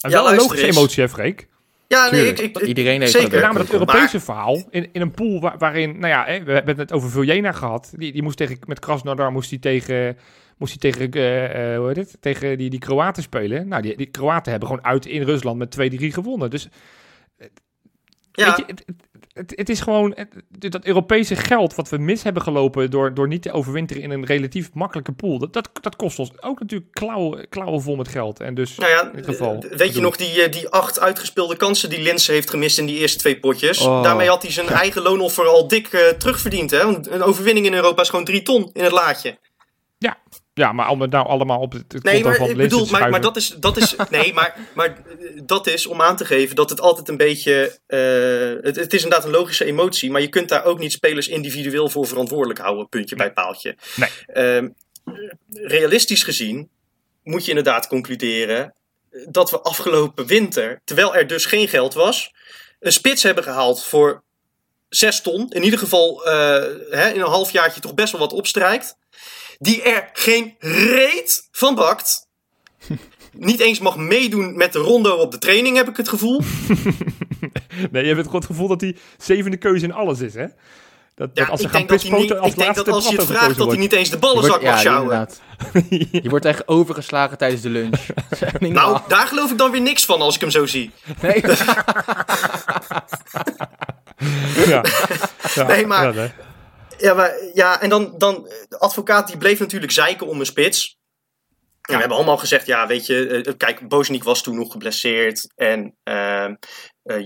[0.00, 0.76] En ja, wel een logische eens.
[0.76, 1.48] emotie, hè, Freek?
[1.88, 3.30] Ja, nee, ik, ik, Iedereen heeft zeker.
[3.30, 6.42] Met name dat Maar- Europese verhaal in, in een pool waar- waarin, nou ja, hè,
[6.44, 7.92] we hebben het net over Viljena gehad.
[7.96, 10.18] Die, die moest tegen, met Krasnodar moest hij tegen,
[10.64, 12.16] moest hij tegen, eh, eh, hoe heet het?
[12.20, 13.68] tegen die, die Kroaten spelen.
[13.68, 16.50] Nou, die, die Kroaten hebben gewoon uit in Rusland met 2-3 gewonnen.
[16.50, 16.68] Dus
[18.32, 18.84] ja, weet je, het,
[19.32, 23.28] het, het, is gewoon het- dat Europese geld wat we mis hebben gelopen door, door
[23.28, 25.38] niet te overwinteren in een relatief makkelijke pool.
[25.38, 28.40] Dat, dat, dat kost ons ook natuurlijk klauwen, klauwen vol met geld.
[28.40, 29.62] En dus Nou ja, in dit geval.
[29.70, 32.86] eh, weet je nog die, eh, die acht uitgespeelde kansen die Linse heeft gemist in
[32.86, 33.80] die eerste twee potjes?
[33.80, 34.02] Oh.
[34.02, 36.70] Daarmee had hij zijn eigen loonoffer al dik eh, terugverdiend.
[36.70, 36.84] Hè?
[36.84, 39.38] Want een overwinning in Europa is gewoon drie ton in het laadje.
[39.98, 40.16] Ja,
[40.54, 43.36] maar om het nou allemaal op het, het Nee, maar van ik bedoel, maar, dat
[43.36, 44.96] is, dat is, nee, maar, maar
[45.44, 49.02] dat is om aan te geven dat het altijd een beetje, eh, het, het is
[49.02, 52.88] inderdaad een logische emotie, maar je kunt daar ook niet spelers individueel voor verantwoordelijk houden,
[52.88, 53.76] puntje bij paaltje.
[53.96, 54.08] Nee.
[54.26, 54.68] Ehm,
[55.52, 56.68] realistisch gezien
[57.22, 58.74] moet je inderdaad concluderen
[59.28, 62.32] dat we afgelopen winter, terwijl er dus geen geld was,
[62.80, 64.22] een spits hebben gehaald voor
[64.88, 65.50] 6 ton.
[65.50, 66.32] In ieder geval eh,
[66.90, 68.96] hè, in een halfjaartje toch best wel wat opstrijkt.
[69.58, 72.28] Die er geen reet van bakt.
[73.32, 76.40] Niet eens mag meedoen met de rondo op de training, heb ik het gevoel.
[77.90, 80.46] Nee, je hebt gewoon het gevoel dat die zevende keuze in alles is, hè?
[81.14, 82.68] Dat, Ja, dat als ze ik gaan denk dat, hij niet, pispoten als ik denk
[82.68, 85.02] laatste dat als je het vraagt, dat hij niet eens de ballenzak mag ja, sjouwen.
[85.12, 85.40] inderdaad.
[86.22, 88.00] Je wordt echt overgeslagen tijdens de lunch.
[88.58, 90.90] Nou, daar geloof ik dan weer niks van als ik hem zo zie.
[91.22, 91.42] Nee.
[94.66, 94.84] Ja.
[95.54, 96.34] Ja, Nee, maar-
[97.04, 100.96] ja, maar, ja en dan, dan, de advocaat die bleef natuurlijk zeiken om een spits.
[101.80, 105.52] Ja, we hebben allemaal gezegd, ja, weet je, eh, kijk, Bozeniek was toen nog geblesseerd.
[105.56, 106.54] En eh, eh,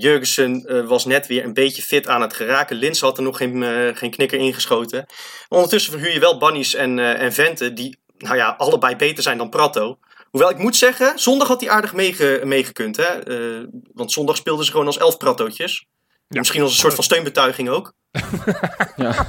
[0.00, 2.76] Jurgensen eh, was net weer een beetje fit aan het geraken.
[2.76, 5.06] Lins had er nog geen, eh, geen knikker ingeschoten.
[5.48, 9.38] Ondertussen verhuur je wel Bannies en, eh, en Vente, die, nou ja, allebei beter zijn
[9.38, 9.98] dan Prato.
[10.30, 12.96] Hoewel ik moet zeggen, zondag had hij aardig meege, meegekund.
[12.96, 13.04] Hè?
[13.04, 15.86] Eh, want zondag speelden ze gewoon als elf Prattootjes.
[16.28, 16.38] Ja.
[16.38, 17.92] Misschien als een soort van steunbetuiging ook.
[18.96, 19.26] Ja.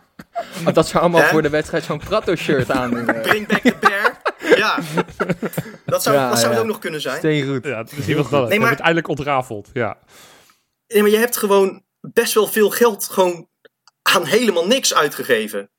[0.64, 3.08] Want dat zou allemaal voor de wedstrijd zo'n Prato-shirt aandoen.
[3.08, 3.22] eh.
[3.22, 4.20] Bring back the bear.
[4.56, 4.78] Ja,
[5.86, 6.58] dat zou, Ja, dat zou ja.
[6.60, 7.18] ook nog kunnen zijn.
[7.18, 7.64] Steengoed.
[7.64, 8.48] Ja, het is heel dat.
[8.48, 9.68] Nee, maar- het eindelijk ontrafeld.
[9.72, 9.98] Ja.
[10.88, 13.48] Nee, maar je hebt gewoon best wel veel geld gewoon
[14.02, 15.70] aan helemaal niks uitgegeven.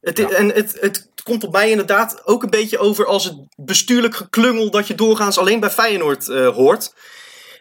[0.00, 0.28] Het, Ja.
[0.30, 4.70] En het, het komt op mij inderdaad ook een beetje over als het bestuurlijk geklungel
[4.70, 6.94] dat je doorgaans alleen bij Feyenoord eh, hoort.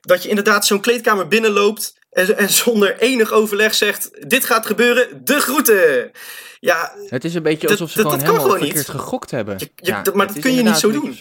[0.01, 5.21] Dat je inderdaad zo'n kleedkamer binnenloopt en, en zonder enig overleg zegt: Dit gaat gebeuren,
[5.25, 6.11] de groeten.
[6.59, 8.73] Ja, Het is een beetje alsof ze dat- gewoon helemaal gewoon niet.
[8.73, 9.55] verkeerd gegokt hebben.
[9.57, 11.17] Je- je- Ja, maar dat kun je niet zo doen.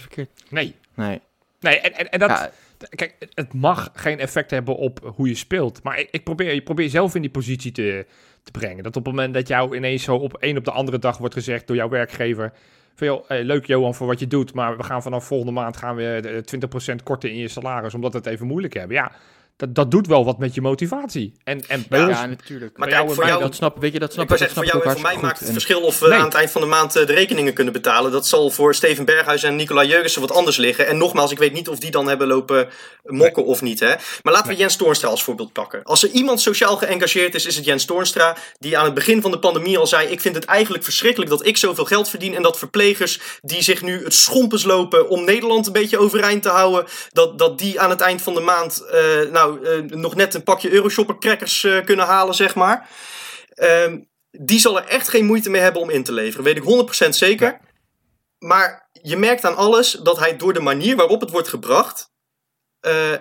[0.48, 0.74] Nee.
[0.94, 1.20] Nee.
[1.60, 2.30] Nee, en, en, en dat...
[2.30, 2.50] Ja,
[2.88, 5.82] Kijk, het mag geen effect hebben op hoe je speelt.
[5.82, 8.06] Maar ik, ik probeer, je probeer jezelf in die positie te,
[8.42, 8.82] te brengen.
[8.82, 11.34] Dat op het moment dat jou ineens zo op een op de andere dag wordt
[11.34, 12.52] gezegd door jouw werkgever...
[12.96, 15.76] Van, joh, eh, leuk Johan voor wat je doet, maar we gaan vanaf volgende maand
[15.76, 18.96] gaan we eh, 20% korten in je salaris, omdat we het even moeilijk hebben.
[18.96, 19.12] Ja,
[19.56, 21.32] dat, dat doet wel wat met je motivatie.
[21.44, 22.78] En, en bij Ja, ons, ja, natuurlijk.
[22.78, 24.30] Maar bij kijk, jou en voor mij, jou- dat snap, weet je, dat snap ik
[24.30, 26.18] dat zeggen, snap voor jou ook en voor mij maakt het verschil of we Nee.
[26.18, 28.12] aan het eind van de maand eh, de rekeningen kunnen betalen.
[28.12, 30.86] Dat zal voor Steven Berghuis en Nicola Jurgensen wat anders liggen.
[30.86, 32.68] En nogmaals, ik weet niet of die dan hebben lopen
[33.02, 33.80] mokken of niet.
[33.80, 33.94] Hè?
[34.22, 35.82] Maar laten we Jens Toornstra als voorbeeld pakken.
[35.82, 38.36] Als er iemand sociaal geëngageerd is, is het Jens Toornstra.
[38.58, 41.46] Die aan het begin van de pandemie al zei: Ik vind het eigenlijk verschrikkelijk dat
[41.46, 42.34] ik zoveel geld verdien.
[42.34, 46.48] En dat verplegers die zich nu het schompens lopen om Nederland een beetje overeind te
[46.48, 46.84] houden.
[47.12, 49.00] Dat, dat die aan het eind van de maand eh,
[49.32, 52.88] nou, eh, nog net een pakje Euroshopper crackers eh, kunnen halen, zeg maar.
[53.48, 56.44] Ehm, die zal er echt geen moeite mee hebben om in te leveren.
[56.44, 57.60] Weet ik 100% zeker.
[58.38, 62.10] Maar je merkt aan alles dat hij door de manier waarop het wordt gebracht,
[62.80, 63.14] eh,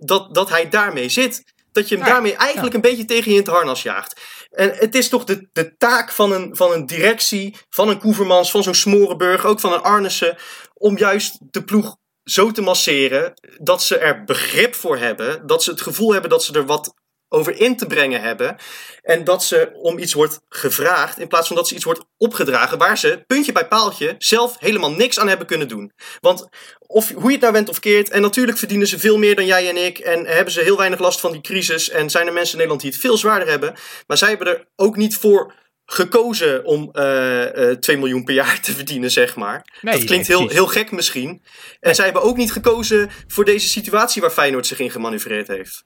[0.00, 1.44] dat, dat hij daarmee zit.
[1.72, 4.20] Dat je hem Ja, daarmee eigenlijk een beetje tegen je in het harnas jaagt.
[4.50, 8.50] En het is toch de, de taak van een, van een directie, van een Koevermans,
[8.50, 10.36] van zo'n Smorenburg, ook van een Arnissen,
[10.74, 11.96] om juist de ploeg
[12.30, 15.46] zo te masseren dat ze er begrip voor hebben.
[15.46, 16.94] Dat ze het gevoel hebben dat ze er wat
[17.28, 18.56] over in te brengen hebben.
[19.02, 22.78] En dat ze om iets wordt gevraagd, in plaats van dat ze iets wordt opgedragen,
[22.78, 25.92] waar ze puntje bij paaltje zelf helemaal niks aan hebben kunnen doen.
[26.20, 26.48] Want
[26.86, 29.46] of, hoe je het nou bent of keert, en natuurlijk verdienen ze veel meer dan
[29.46, 32.32] jij en ik, en hebben ze heel weinig last van die crisis, en zijn er
[32.32, 33.74] mensen in Nederland die het veel zwaarder hebben,
[34.06, 35.54] maar zij hebben er ook niet voor
[35.90, 39.78] gekozen om eh, eh, 2 miljoen per jaar te verdienen, zeg maar.
[39.80, 41.42] Nee, dat klinkt nee, heel, heel gek misschien.
[41.80, 45.84] En zij hebben ook niet gekozen voor deze situatie waar Feyenoord zich in gemanoeuvreerd heeft.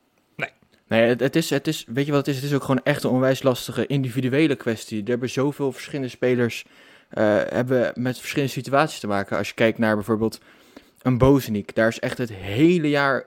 [0.92, 2.42] Nee, het, het is, het is, weet je wat het is?
[2.42, 5.02] Het is ook gewoon echt een onwijs lastige individuele kwestie.
[5.02, 6.64] Er hebben zoveel verschillende spelers
[7.08, 9.36] eh, hebben met verschillende situaties te maken.
[9.36, 10.40] Als je kijkt naar bijvoorbeeld
[11.02, 13.26] een Bozeniek, daar is echt het hele jaar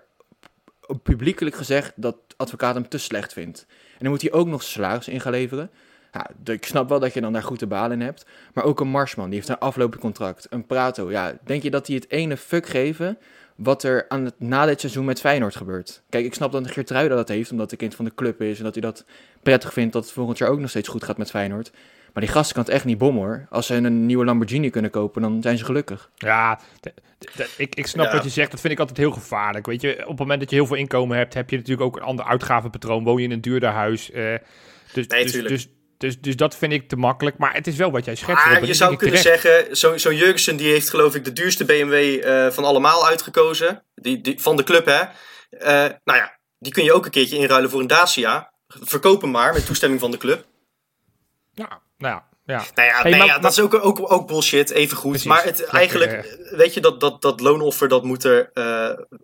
[1.04, 3.66] publiekelijk gezegd dat advocaat hem te slecht vindt.
[3.70, 5.70] En dan moet hij ook nog salaris in gaan leveren.
[6.16, 8.26] Ja, d- ik snap wel dat je dan daar goed te balen in hebt.
[8.54, 10.48] Maar ook een Marsman, die heeft een aflopend contract.
[10.50, 13.18] Een Prato, ja, denk je dat die het ene fuck geven
[13.56, 16.02] wat er aan het, na dit seizoen met Feyenoord gebeurt?
[16.10, 18.58] Kijk, ik snap dat Geertruida dat heeft, omdat hij kind van de club is...
[18.58, 19.06] en dat hij dat
[19.44, 21.72] prettig vindt dat het volgend jaar ook nog steeds goed gaat met Feyenoord.
[22.14, 23.46] Maar die gasten kan het echt niet bommen, hoor.
[23.50, 26.10] Als ze een nieuwe Lamborghini kunnen kopen, dan zijn ze gelukkig.
[26.16, 26.60] Ja,
[27.58, 28.12] ik, ik snap Ja.
[28.12, 28.52] wat je zegt.
[28.52, 29.66] Dat vind ik altijd heel gevaarlijk.
[29.66, 31.96] Weet je, op het moment dat je heel veel inkomen hebt, heb je natuurlijk ook
[31.96, 33.04] een ander uitgavenpatroon.
[33.04, 34.12] Woon je in een duurder huis.
[34.12, 34.34] eh,
[34.94, 35.54] dus, Nee, dus, tuurlijk.
[35.54, 37.38] dus, dus, dus dat vind ik te makkelijk.
[37.38, 38.44] Maar het is wel wat jij schetst.
[38.46, 38.68] Maar Robin.
[38.68, 39.42] je zou kunnen terecht.
[39.44, 43.84] zeggen, zo- zo'n Jurgensen die heeft geloof ik de duurste BMW eh, van allemaal uitgekozen.
[43.96, 45.02] Die, die, van de club hè.
[45.50, 48.52] Eh, nou ja, die kun je ook een keertje inruilen voor een Dacia.
[48.68, 50.46] Verkoop hem maar met toestemming van de club.
[51.54, 52.26] Ja, nou ja.
[52.46, 52.64] ja.
[52.76, 55.10] Nou ja, Hey, nee, maar- ja maar- dat is ook, ook, ook bullshit, even goed.
[55.10, 55.28] Precies.
[55.28, 58.50] Maar het, Lekker, eigenlijk, eh, weet je, dat, dat, dat loonoffer dat moet er,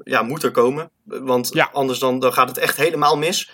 [0.04, 0.92] ja, moet er komen.
[1.04, 1.70] Want Ja.
[1.74, 3.52] anders dan, dan gaat het echt helemaal mis.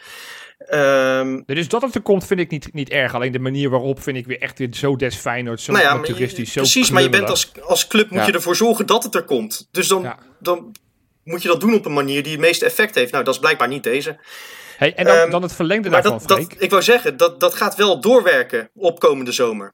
[0.58, 3.14] Ehm, Dus dat het er komt, vind ik niet, niet erg.
[3.14, 6.06] Alleen de manier waarop vind ik weer echt weer zo des Feyenoord, zo nou ja,
[6.46, 8.26] zo precies, maar je bent als, als club moet Ja.
[8.26, 9.68] je ervoor zorgen dat het er komt.
[9.72, 10.18] Dus dan, Ja.
[10.40, 10.76] dan
[11.24, 13.12] moet je dat doen op een manier die het meeste effect heeft.
[13.12, 14.20] Nou, dat is blijkbaar niet deze.
[14.78, 17.40] Hey, en dan, Ehm, dan het verlengde Maar daarvan, dat, dat, ik wou zeggen, dat,
[17.40, 19.74] dat gaat wel doorwerken op komende zomer.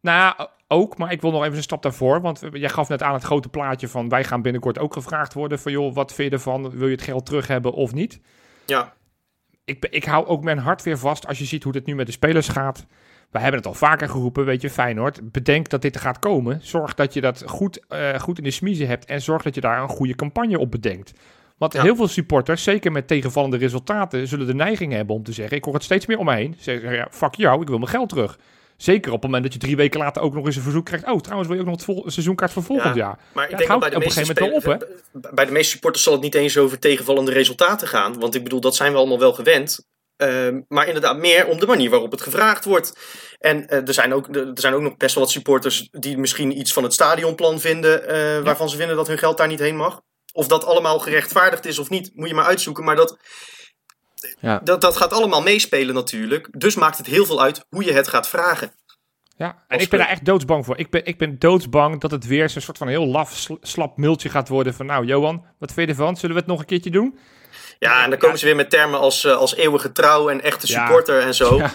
[0.00, 2.20] Nou, ja, ook, maar ik wil nog even een stap daarvoor.
[2.20, 4.08] Want jij gaf net aan het grote plaatje van...
[4.08, 5.72] wij gaan binnenkort ook gevraagd worden van...
[5.72, 6.70] joh, wat vind je ervan?
[6.70, 8.20] Wil je het geld terug hebben of niet?
[8.64, 8.92] Ja,
[9.64, 12.06] Ik, ik hou ook mijn hart weer vast als je ziet hoe dit nu met
[12.06, 12.86] de spelers gaat.
[13.30, 15.32] We hebben het al vaker geroepen, weet je, Feyenoord.
[15.32, 16.58] Bedenk dat dit er gaat komen.
[16.62, 19.04] Zorg dat je dat goed, eh, goed in de smiezen hebt.
[19.04, 21.12] En zorg dat je daar een goede campagne op bedenkt.
[21.58, 21.82] Want Ja.
[21.82, 24.28] heel veel supporters, zeker met tegenvallende resultaten...
[24.28, 25.56] zullen de neiging hebben om te zeggen...
[25.56, 26.54] ik hoor het steeds meer om me heen.
[26.58, 28.38] Zeggen, ja, fuck jou, ik wil mijn geld terug.
[28.76, 31.06] Zeker op het moment dat je drie weken later ook nog eens een verzoek krijgt.
[31.10, 33.00] Oh, trouwens wil je ook nog het vol- seizoenkaart voor volgend Ja.
[33.00, 33.18] jaar.
[33.32, 34.20] maar ik Ja, denk dat bij de, meeste
[34.52, 38.18] op een bij de meeste supporters zal het niet eens over tegenvallende resultaten gaan.
[38.18, 39.86] Want ik bedoel, dat zijn we allemaal wel gewend.
[40.16, 42.98] Ehm, maar inderdaad, meer om de manier waarop het gevraagd wordt.
[43.38, 46.58] En eh, er, zijn ook, er zijn ook nog best wel wat supporters die misschien
[46.58, 48.08] iets van het stadionplan vinden.
[48.08, 50.00] eh, waarvan ze vinden dat hun geld daar niet heen mag.
[50.32, 52.84] Of dat allemaal gerechtvaardigd is of niet, moet je maar uitzoeken.
[52.84, 53.16] Maar dat.
[54.40, 54.60] Ja.
[54.64, 56.48] dat, dat gaat allemaal meespelen natuurlijk.
[56.58, 58.72] Dus maakt het heel veel uit hoe je het gaat vragen.
[59.36, 60.78] Ja, en Als ik ben daar echt doodsbang voor.
[60.78, 63.96] Ik ben, ik ben doodsbang dat het weer zo'n soort van heel laf, sl- slap
[63.96, 64.74] multje gaat worden.
[64.74, 66.16] Van nou, Johan, wat vind je ervan?
[66.16, 67.18] Zullen we het nog een keertje doen?
[67.78, 70.66] Ja, en dan komen ze weer met termen als, eh, als eeuwige trouw en echte
[70.66, 70.78] Ja.
[70.78, 71.56] supporter en zo.
[71.58, 71.72] Ja.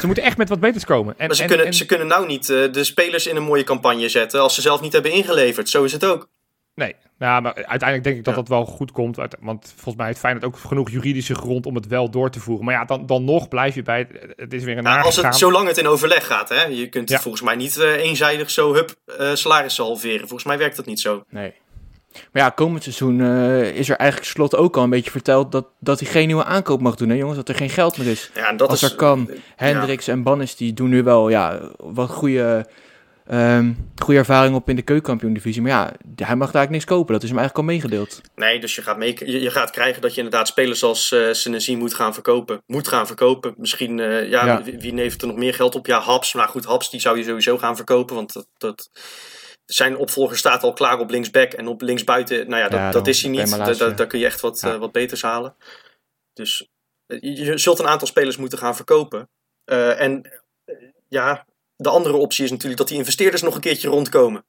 [0.00, 1.14] Ze moeten echt met wat beters komen.
[1.18, 3.42] En, Maar ze, en- kunnen, en- ze kunnen nou niet eh, de spelers in een
[3.42, 5.68] mooie campagne zetten als ze zelf niet hebben ingeleverd.
[5.68, 6.28] Zo is het ook.
[6.74, 8.40] Nee, nou, maar uiteindelijk denk ik dat Ja.
[8.40, 9.16] dat wel goed komt.
[9.40, 12.64] Want volgens mij heeft Feyenoord ook genoeg juridische grond om het wel door te voeren.
[12.64, 14.32] Maar ja, dan, dan nog blijf je bij het.
[14.36, 16.62] Het is weer een Nou, als het, zolang het in overleg gaat, hè.
[16.64, 17.18] Je kunt Ja.
[17.20, 20.20] volgens mij niet eh, eenzijdig zo hup eh salarissen halveren.
[20.28, 21.24] Volgens mij werkt dat niet zo.
[21.30, 21.54] Nee.
[22.32, 25.66] Maar ja, komend seizoen eh, is er eigenlijk slot ook al een beetje verteld dat,
[25.80, 27.36] dat hij geen nieuwe aankoop mag doen, hè jongens?
[27.36, 28.30] Dat er geen geld meer is.
[28.34, 29.30] Ja, en dat Als is, er kan.
[29.56, 32.66] Hendricks en Bannis die doen nu wel ja, wat goede,
[33.24, 35.62] ehm goede ervaring op in de keukenkampioen-divisie.
[35.62, 37.12] Maar ja, hij mag daar eigenlijk niks kopen.
[37.12, 38.20] Dat is hem eigenlijk al meegedeeld.
[38.34, 41.94] Nee, dus je gaat, mee, je, gaat krijgen dat je inderdaad spelers als Senesi moet
[41.94, 42.62] gaan verkopen.
[42.66, 43.54] Moet gaan verkopen.
[43.56, 44.62] Misschien, eh, ja, Ja.
[44.62, 45.86] Wie, wie heeft er nog meer geld op?
[45.86, 46.34] Ja, Haps.
[46.34, 48.14] Maar goed, Haps die zou je sowieso gaan verkopen.
[48.14, 48.90] Want dat, dat,
[49.64, 51.52] zijn opvolger staat al klaar op linksback.
[51.52, 53.50] En op linksbuiten, nou ja, dat, Ja, dat is hij niet.
[53.50, 53.90] maar Da-.
[53.90, 54.72] Daar kun je echt wat, Ja.
[54.72, 55.56] eh, wat beters halen.
[56.32, 56.68] Dus
[57.06, 59.28] je, je zult een aantal spelers moeten gaan verkopen.
[59.96, 60.42] En
[61.08, 64.44] ja, de andere optie is natuurlijk dat die investeerders nog een keertje rondkomen.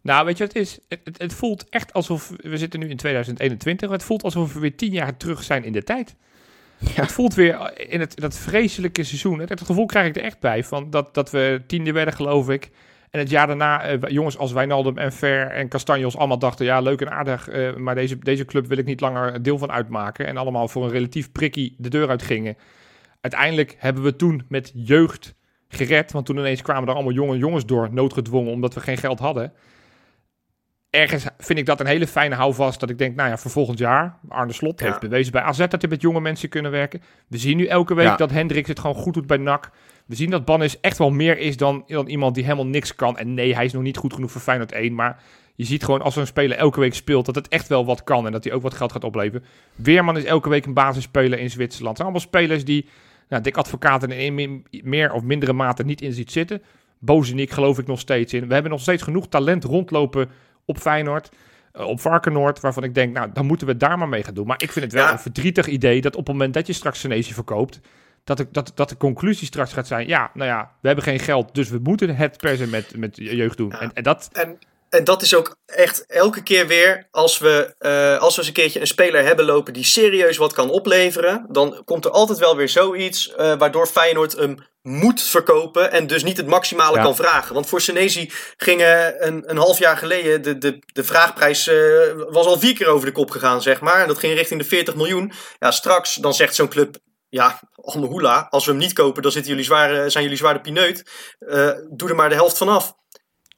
[0.00, 0.78] Nou, weet je wat het is?
[0.88, 2.32] Het, het, het voelt echt alsof.
[2.36, 3.90] We zitten nu in 2021.
[3.90, 6.14] Het voelt alsof we weer tien jaar terug zijn in de tijd.
[6.78, 7.02] Ja.
[7.02, 9.38] Het voelt weer in het, dat vreselijke seizoen.
[9.38, 10.64] Het, het gevoel krijg ik er echt bij.
[10.64, 12.70] Van dat, dat we tiende werden, geloof ik.
[13.10, 16.64] En het jaar daarna, eh, jongens als Wijnaldum en Ver en Castanjos allemaal dachten...
[16.64, 19.70] ja, leuk en aardig, eh, maar deze, deze club wil ik niet langer deel van
[19.70, 20.26] uitmaken.
[20.26, 22.56] En allemaal voor een relatief prikkie de deur uit gingen.
[23.20, 25.34] Uiteindelijk hebben we toen met jeugd
[25.74, 26.12] gered.
[26.12, 29.52] Want toen ineens kwamen er allemaal jonge jongens door, noodgedwongen, omdat we geen geld hadden.
[30.90, 32.80] Ergens vind ik dat een hele fijne houvast.
[32.80, 34.18] Dat ik denk, nou ja, voor volgend jaar.
[34.28, 34.86] Arne Slot Ja.
[34.86, 37.02] heeft bewezen bij AZ dat hij met jonge mensen kunnen werken.
[37.28, 38.16] We zien nu elke week Ja.
[38.16, 39.70] dat Hendricks het gewoon goed doet bij NAC.
[40.06, 43.18] We zien dat Bannis echt wel meer is dan, dan iemand die helemaal niks kan.
[43.18, 44.94] En nee, hij is nog niet goed genoeg voor Feyenoord 1.
[44.94, 45.22] Maar
[45.54, 48.26] je ziet gewoon als zo'n speler elke week speelt dat het echt wel wat kan.
[48.26, 49.44] En dat hij ook wat geld gaat opleveren.
[49.74, 51.98] Weerman is elke week een basisspeler in Zwitserland.
[51.98, 52.88] Het zijn allemaal spelers die
[53.28, 56.62] nou, Dick Advocaat er in meer of mindere mate niet in ziet zitten.
[56.98, 58.46] Bozenik geloof ik nog steeds in.
[58.48, 60.28] We hebben nog steeds genoeg talent rondlopen
[60.64, 61.30] op Feyenoord.
[61.72, 64.34] eh, op Varkenoord, waarvan ik denk, nou, dan moeten we het daar maar mee gaan
[64.34, 64.46] doen.
[64.46, 65.12] Maar ik vind het wel Ja.
[65.12, 67.80] een verdrietig idee dat op het moment dat je straks Senesi verkoopt,
[68.24, 71.18] dat de, dat, dat de conclusie straks gaat zijn, ja, nou ja, we hebben geen
[71.18, 73.68] geld, dus we moeten het per se met, met jeugd doen.
[73.68, 73.80] Ja.
[73.80, 74.58] En, en dat, En,
[74.94, 78.54] en dat is ook echt elke keer weer, als we, eh, als we eens een
[78.54, 82.56] keertje een speler hebben lopen die serieus wat kan opleveren, dan komt er altijd wel
[82.56, 87.02] weer zoiets eh, waardoor Feyenoord hem moet verkopen en dus niet het maximale Ja.
[87.02, 87.54] kan vragen.
[87.54, 91.76] Want voor Senesi ging eh, een, een half jaar geleden de, de, de vraagprijs eh,
[92.28, 94.00] was al vier keer over de kop gegaan, zeg maar.
[94.00, 95.32] En dat ging richting de 40 miljoen.
[95.58, 96.96] Ja, straks dan zegt zo'n club,
[97.28, 100.60] ja, Almehula, als we hem niet kopen, dan zitten jullie zware, zijn jullie zwaar de
[100.60, 101.02] pineut.
[101.90, 102.94] Doe er maar de helft vanaf.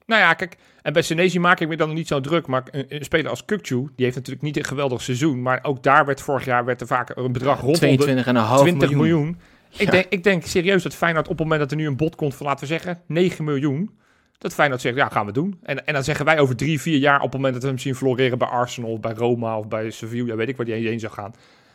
[0.06, 2.86] nou ja, kijk, en bij Senesi maak ik me dan niet zo druk, maar een,
[2.88, 6.20] een speler als Kukcu, die heeft natuurlijk niet een geweldig seizoen, maar ook daar werd
[6.20, 8.96] vorig jaar werd er vaak een bedrag rondom de 22,5 20 miljoen.
[8.96, 9.38] miljoen.
[9.76, 9.90] Ik, Ja.
[9.90, 12.34] denk, ik denk serieus dat Feyenoord op het moment dat er nu een bod komt
[12.34, 13.90] van, laten we zeggen, 9 miljoen.
[14.38, 15.58] Dat Feyenoord zegt, ja, gaan we doen.
[15.62, 17.78] En, en dan zeggen wij over drie, vier jaar, op het moment dat we hem
[17.78, 21.00] zien floreren bij Arsenal, of bij Roma of bij Sevilla, weet ik waar die heen
[21.00, 21.34] zou gaan.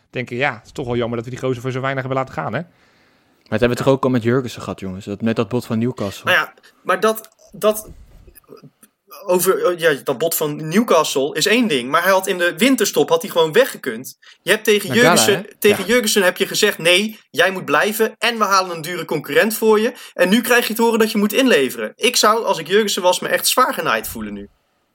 [0.09, 2.19] Denken, ja, het is toch wel jammer dat we die gozer voor zo weinig hebben
[2.21, 2.59] laten gaan, hè?
[2.61, 5.05] Maar dat hebben we toch ook al met Jurgensen gehad, jongens.
[5.05, 6.31] Dat, met dat bot van Newcastle.
[6.31, 7.89] Nou ja, maar dat, dat,
[9.25, 11.89] over, ja, dat bod van Newcastle is één ding.
[11.89, 14.17] Maar hij had in de winterstop had hij gewoon weggekund.
[14.41, 15.89] Je hebt tegen Jurgensen, tegen Ja.
[15.93, 18.15] Jurgensen heb je gezegd: nee, jij moet blijven.
[18.19, 19.93] En we halen een dure concurrent voor je.
[20.13, 21.93] En nu krijg je te horen dat je moet inleveren.
[21.95, 24.49] Ik zou, als ik Jurgensen was, me echt zwaar genaaid voelen nu.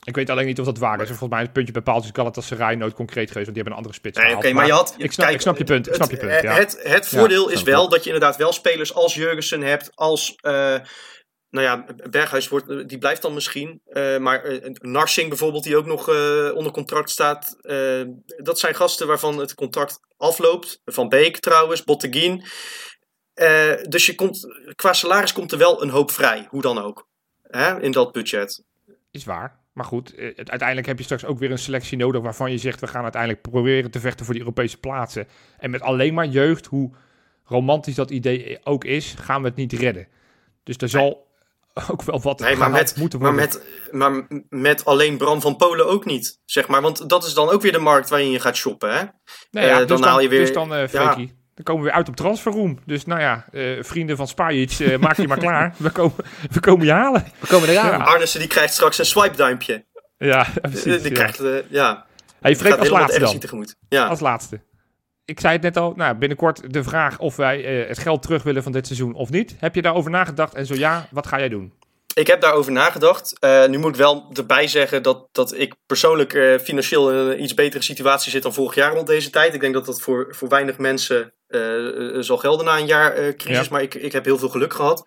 [0.05, 1.07] Ik weet alleen niet of dat waar is.
[1.09, 3.79] Volgens mij is het puntje bij paaltjes Galatasaray nooit concreet geweest, want die hebben een
[3.79, 4.95] andere spits Nee, oké, maar je had.
[4.99, 6.53] ik, snap, kijk, ik snap je punt, ik snap je het- punt, ja.
[6.55, 10.35] Het, het voordeel is wel dat je inderdaad wel spelers als Jurgensen hebt, als.
[10.41, 10.75] eh,
[11.57, 13.81] nou ja, Berghuis wordt, die blijft dan misschien.
[13.87, 17.57] eh, maar eh, Narsing bijvoorbeeld, die ook nog eh, onder contract staat.
[17.61, 18.03] eh,
[18.37, 20.81] dat zijn gasten waarvan het contract afloopt.
[20.85, 22.45] Van Beek trouwens, Botteguin.
[23.35, 27.09] Eh, dus je komt, qua salaris komt er wel een hoop vrij, hoe dan ook.
[27.43, 28.63] Hè, in dat budget.
[29.11, 29.59] Is waar.
[29.73, 32.59] Maar goed, eh, het- uiteindelijk heb je straks ook weer een selectie nodig waarvan je
[32.59, 35.29] zegt we gaan uiteindelijk proberen te vechten voor die Europese plaatsen.
[35.59, 36.91] En met alleen maar jeugd, hoe
[37.45, 40.09] romantisch dat idee ook is, gaan we het niet redden.
[40.63, 41.26] Dus er zal
[41.91, 45.87] ook wel wat Nee, maar met, moeten maar, met, maar met alleen Bram van Polen
[45.87, 46.41] ook niet.
[46.45, 46.83] Zeg maar.
[46.83, 48.91] Want dat is dan ook weer de markt waarin je gaat shoppen.
[48.91, 49.03] Hè?
[49.51, 51.83] Nou ja, eh, dus dan dan, haal je weer- Dus dan, eh Freekie, dan komen
[51.83, 52.79] we weer uit op transferroom.
[52.87, 55.75] Dus nou ja, eh, vrienden van Spajic, maak je maar klaar.
[55.77, 56.15] We komen,
[56.51, 57.25] we komen je halen.
[57.39, 57.87] We komen eraan.
[57.99, 58.05] Ja.
[58.05, 59.87] Arnissen die krijgt straks een swipe duimpje.
[60.19, 61.03] Ja, precies.
[61.03, 61.25] die ja.
[61.25, 62.07] krijgt, ja,
[62.41, 63.39] Hey, die Freek, als laatste dan.
[63.39, 63.77] Tegemoet.
[63.89, 64.07] Ja.
[64.07, 64.61] Als laatste.
[65.27, 68.43] Ik zei het net al, nou, binnenkort de vraag of wij eh, het geld terug
[68.43, 69.55] willen van dit seizoen of niet.
[69.59, 70.55] Heb je daarover nagedacht?
[70.55, 71.73] En zo ja, wat ga jij doen?
[72.15, 73.39] Ik heb daarover nagedacht.
[73.39, 77.43] Eh, nu moet ik wel erbij zeggen dat, dat ik persoonlijk eh, financieel in een
[77.43, 79.55] iets betere situatie zit dan vorig jaar rond deze tijd.
[79.55, 81.33] Ik denk dat dat voor, voor weinig mensen
[82.19, 83.71] zal gelden na een jaar crisis, Ja.
[83.71, 85.07] maar ik, ik heb heel veel geluk gehad.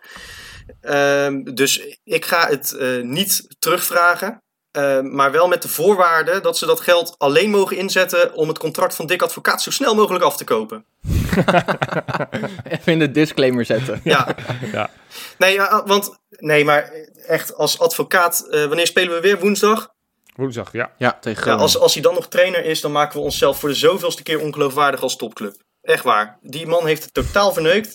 [0.81, 4.41] Ehm, dus ik ga het niet terugvragen.
[4.71, 8.57] Eh, maar wel met de voorwaarde dat ze dat geld alleen mogen inzetten om het
[8.57, 10.85] contract van Dick Advocaat zo snel mogelijk af te kopen.
[12.69, 14.01] Even in de disclaimer zetten.
[14.03, 14.27] Ja.
[14.71, 14.89] Ja.
[15.37, 16.91] Nee, ja, want nee, maar
[17.27, 19.39] echt als advocaat, eh, wanneer spelen we weer?
[19.39, 19.93] Woensdag?
[20.35, 20.91] Woensdag, ja.
[20.97, 23.69] Ja, tegen Ja, als, als hij dan nog trainer is, dan maken we onszelf voor
[23.69, 25.55] de zoveelste keer ongeloofwaardig als topclub.
[25.81, 26.37] Echt waar.
[26.41, 27.91] Die man heeft het totaal verneukt.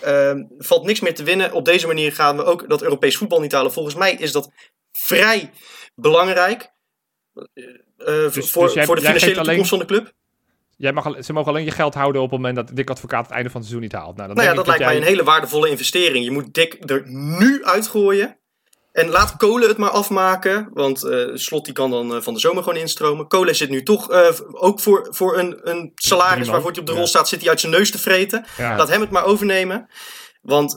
[0.00, 1.52] Ehm, valt niks meer te winnen.
[1.52, 3.72] Op deze manier gaan we ook dat Europees voetbal niet halen.
[3.72, 4.50] Volgens mij is dat
[4.92, 5.50] vrij
[6.00, 6.70] belangrijk.
[7.54, 7.64] eh,
[8.24, 10.12] eh, Dus- voor, dus jij- voor de financiële alleen- toekomst van de club.
[10.76, 13.32] Jij mag, ze mogen alleen je geld houden op het moment dat Dick Advocaat het
[13.34, 14.16] einde van het seizoen niet haalt.
[14.16, 16.24] Nou, dan Nou ja, denk dat lijkt mij een hele waardevolle investering.
[16.24, 18.38] Je moet Dick er nu uitgooien.
[18.92, 20.70] En laat Kolen het maar afmaken.
[20.72, 23.28] Want eh, Slot die kan dan van de zomer gewoon instromen.
[23.28, 24.10] Kolen zit nu toch
[24.52, 27.06] ook voor, voor een, een salaris waarvoor hij op de rol Ja.
[27.06, 27.28] staat.
[27.28, 28.44] Zit hij uit zijn neus te vreten.
[28.56, 28.76] Ja.
[28.76, 29.88] Laat hem het maar overnemen.
[30.42, 30.76] Want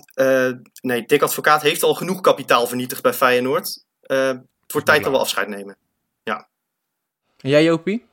[0.82, 3.86] nee, Dick Advocaat heeft al genoeg kapitaal vernietigd bij Feyenoord.
[4.72, 5.78] Het wordt tijd dat we afscheid nemen.
[7.42, 8.06] En jij Jopie?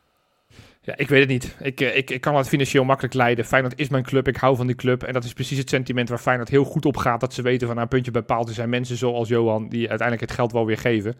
[0.81, 1.57] Ja, ik weet het niet.
[1.61, 3.45] Ik, eh, ik, ik kan het financieel makkelijk leiden.
[3.45, 4.29] Feyenoord is mijn club.
[4.29, 5.03] Ik hou van die club.
[5.03, 7.21] En dat is precies het sentiment waar Feyenoord heel goed op gaat.
[7.21, 8.49] Dat ze weten van nou, een puntje bepaald.
[8.49, 11.17] Er zijn mensen zoals Johan die uiteindelijk het geld wel weer geven.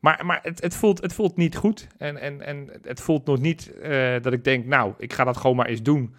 [0.00, 1.86] Maar, maar het, het, voelt, het voelt niet goed.
[1.98, 5.36] En, en, en het voelt nog niet eh, dat ik denk, nou, ik ga dat
[5.36, 6.14] gewoon maar eens doen.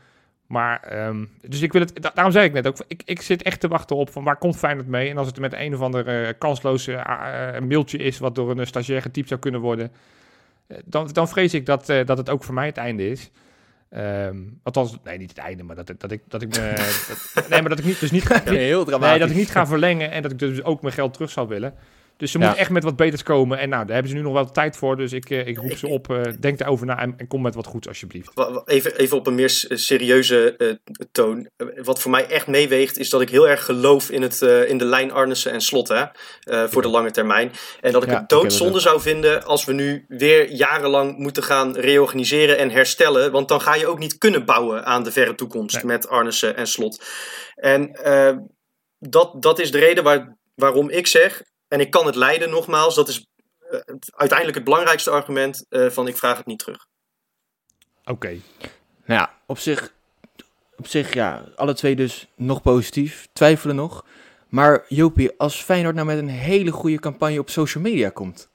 [0.47, 3.43] Maar, ehm, dus ik wil het, da- daarom zei ik net ook, ik, ik zit
[3.43, 5.09] echt te wachten op van waar komt Feyenoord mee?
[5.09, 8.67] En als het met een of ander eh, kansloze eh, mailtje is, wat door een
[8.67, 9.91] stagiair getypt zou kunnen worden,
[10.85, 13.31] dan, dan vrees ik dat, dat het ook voor mij het einde is.
[13.89, 16.73] Ehm, althans, nee, niet het einde, maar dat, ik- dat ik, dat ik me,
[17.33, 19.09] dat- nee, maar dat ik niet, dus niet, ga- heel dramatisch.
[19.09, 21.47] nee, dat ik niet ga verlengen en dat ik dus ook mijn geld terug zou
[21.47, 21.73] willen.
[22.17, 22.43] Dus ze Ja.
[22.43, 23.57] moeten echt met wat beters komen.
[23.59, 24.97] En nou, daar hebben ze nu nog wel tijd voor.
[24.97, 27.55] Dus ik, eh, ik roep ze op, eh, denk daarover na en, en kom met
[27.55, 28.31] wat goeds alsjeblieft.
[28.65, 30.69] Even, even op een meer serieuze eh,
[31.11, 31.49] toon.
[31.83, 34.77] Wat voor mij echt meeweegt, is dat ik heel erg geloof in, het, eh, in
[34.77, 36.03] de lijn Arnissen en Slot hè,
[36.39, 37.51] eh, voor de lange termijn.
[37.81, 41.75] En dat ik Ja, het doodzonde zou vinden als we nu weer jarenlang moeten gaan
[41.77, 43.31] reorganiseren en herstellen.
[43.31, 45.85] Want dan ga je ook niet kunnen bouwen aan de verre toekomst Nee.
[45.85, 47.03] met Arnissen en Slot.
[47.55, 48.37] En eh,
[48.99, 51.43] dat, dat is de reden waar, waarom ik zeg,
[51.73, 53.25] en ik kan het leiden nogmaals, dat is
[53.69, 56.85] eh, het- uiteindelijk het belangrijkste argument eh, van ik vraag het niet terug.
[58.05, 58.27] Oké.
[59.05, 59.93] Nou ja, op zich,
[60.75, 63.27] op zich, ja, alle twee dus nog positief.
[63.33, 64.05] Twijfelen nog.
[64.49, 68.49] Maar Jopie, als Feyenoord nou met een hele goede campagne op social media komt.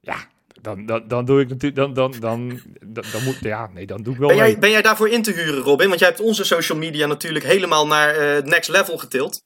[0.00, 0.16] Ja,
[0.60, 4.02] dan, dan, dan doe ik natuurlijk, dan, dan, dan, dan, dan moet, ja, nee, dan
[4.02, 4.50] doe ik wel Ben mee.
[4.50, 5.88] jij, ben jij daarvoor in te huren, Robin?
[5.88, 9.42] Want jij hebt onze social media natuurlijk helemaal naar eh, het next level getild.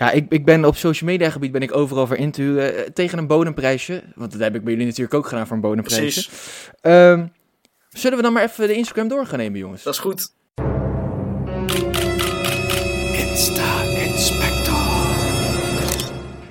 [0.00, 2.76] Ja, ik, ik ben op social media gebied ben ik overal voor in te huren
[2.76, 4.02] eh, tegen een bodemprijsje.
[4.14, 6.02] Want dat heb ik bij jullie natuurlijk ook gedaan voor een bodemprijsje.
[6.02, 7.26] Precies, Ehm,
[7.88, 9.82] zullen we dan maar even de Instagram door gaan nemen, jongens?
[9.82, 10.32] dat is goed.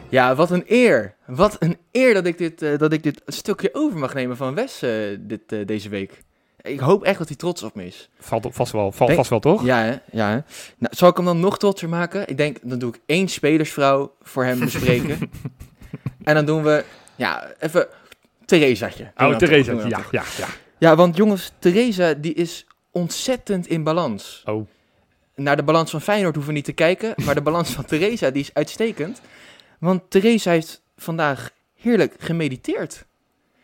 [0.09, 1.15] Ja, wat een eer.
[1.25, 4.55] Wat een eer dat ik dit, eh, dat ik dit stukje over mag nemen van
[4.55, 6.23] Wes eh, dit, eh, deze week.
[6.61, 8.09] Ik hoop echt dat hij trots op me is.
[8.19, 9.65] Valt op, vast wel, valt Denk- vast wel, toch?
[9.65, 9.97] Ja, hè?
[10.11, 10.39] Ja, hè?
[10.77, 12.27] Nou, zal ik hem dan nog trotser maken?
[12.27, 15.19] Ik denk, dan doe ik één spelersvrouw voor hem bespreken.
[16.23, 16.83] en dan doen we,
[17.15, 17.87] ja, even
[18.45, 19.11] Theresaatje.
[19.17, 20.47] Oh, Theresa, ja, ja, ja.
[20.77, 24.43] Ja, want jongens, Theresa die is ontzettend in balans.
[24.45, 24.67] Oh,
[25.35, 28.29] Naar de balans van Feyenoord hoeven we niet te kijken, maar de balans van Theresa
[28.29, 29.21] die is uitstekend.
[29.79, 33.05] Want Theresa heeft vandaag heerlijk gemediteerd.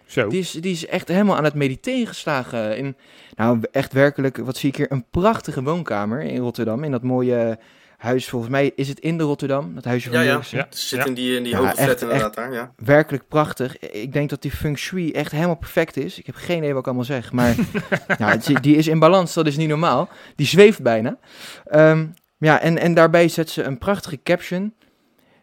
[0.05, 0.27] Zo.
[0.27, 2.77] Die is, die is echt helemaal aan het mediteren geslagen.
[2.77, 2.95] In,
[3.35, 4.91] nou, echt werkelijk, wat zie ik hier?
[4.91, 6.83] Een prachtige woonkamer in Rotterdam.
[6.83, 7.59] In dat mooie
[7.97, 9.75] huis, volgens mij is het in de Rotterdam.
[9.75, 10.41] Dat huisje van Ja, ja.
[10.49, 10.67] Ja.
[10.69, 12.73] Zit in die, in die Ja, hoge echt, flat inderdaad daar, ja.
[12.75, 13.79] Werkelijk prachtig.
[13.79, 16.19] Ik denk dat die feng shui echt helemaal perfect is.
[16.19, 17.31] Ik heb geen idee wat ik allemaal zeg.
[17.31, 17.55] Maar
[18.17, 20.09] ja, die, die is in balans, dat is niet normaal.
[20.35, 21.17] Die zweeft bijna.
[21.65, 22.05] Ehm,
[22.37, 24.73] ja, en, en daarbij zet ze een prachtige caption.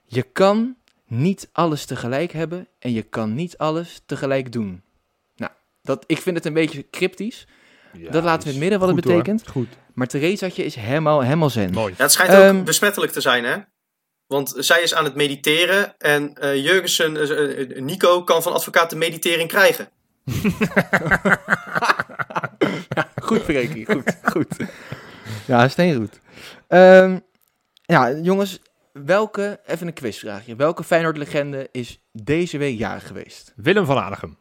[0.05, 0.77] Je kan
[1.13, 4.83] niet alles tegelijk hebben en je kan niet alles tegelijk doen.
[5.37, 5.51] Nou,
[5.83, 7.47] dat, ik vind het een beetje cryptisch.
[7.93, 9.15] Ja, dat laten we in het midden wat het hoor.
[9.17, 9.49] betekent.
[9.49, 11.73] Goed, Maar Theresaatje is helemaal, helemaal zen.
[11.73, 11.95] mooi.
[11.97, 13.57] Ja, het schijnt Ehm, ook besmettelijk te zijn, hè?
[14.27, 16.33] Want zij is aan het mediteren en
[16.63, 19.89] Jurgensen, eh, Nico, kan van advocaat de meditering krijgen.
[23.23, 23.87] Goed, Freekie.
[23.87, 24.57] Goed, goed.
[25.47, 26.21] Ja, steengoed.
[26.69, 27.19] Ehm
[27.83, 28.61] ja, jongens.
[28.93, 30.57] Welke, even een quizvraagje.
[30.57, 33.53] Welke Feyenoord-legende is deze week jarig geweest?
[33.57, 34.37] Willem van Aardigem.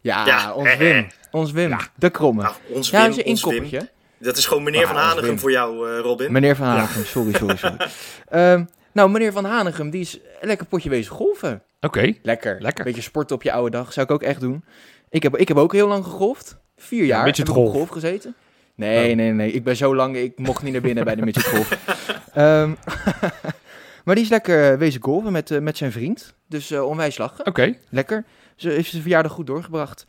[0.00, 1.06] Ja, Ja, ons eh, Wim.
[1.30, 1.80] Ons Wim, Ja.
[1.96, 2.42] de kromme.
[2.42, 3.52] Nou, ons ja, Wim, is een ons Wim.
[3.52, 3.90] inkoppertje.
[4.18, 6.32] Dat is gewoon meneer Ah, Van Hanegem voor jou, eh, Robin.
[6.32, 7.76] Meneer Van Hanegem, sorry, sorry, sorry.
[8.28, 11.62] Ehm, nou, meneer Van Hanegem, die is lekker potje wezen golfen.
[11.80, 12.12] Oké.
[12.22, 12.56] Lekker.
[12.60, 12.84] Lekker.
[12.84, 14.64] Beetje sporten op je oude dag, zou ik ook echt doen.
[15.10, 16.56] Ik heb, ik heb ook heel lang gegolfd.
[16.76, 17.88] Vier jaar heb ik op golf.
[17.88, 18.34] gezeten.
[18.74, 19.16] Nee, Oh.
[19.16, 19.52] nee, nee.
[19.52, 21.76] Ik ben zo lang, ik mocht niet naar binnen bij de midget golf.
[22.34, 22.72] Ehm,
[24.04, 26.34] maar die is lekker wezen golven met, eh, met zijn vriend.
[26.48, 27.46] Dus eh, onwijs lachen.
[27.46, 27.74] Oké.
[27.88, 28.24] Lekker.
[28.56, 30.04] Ze heeft zijn verjaardag goed doorgebracht.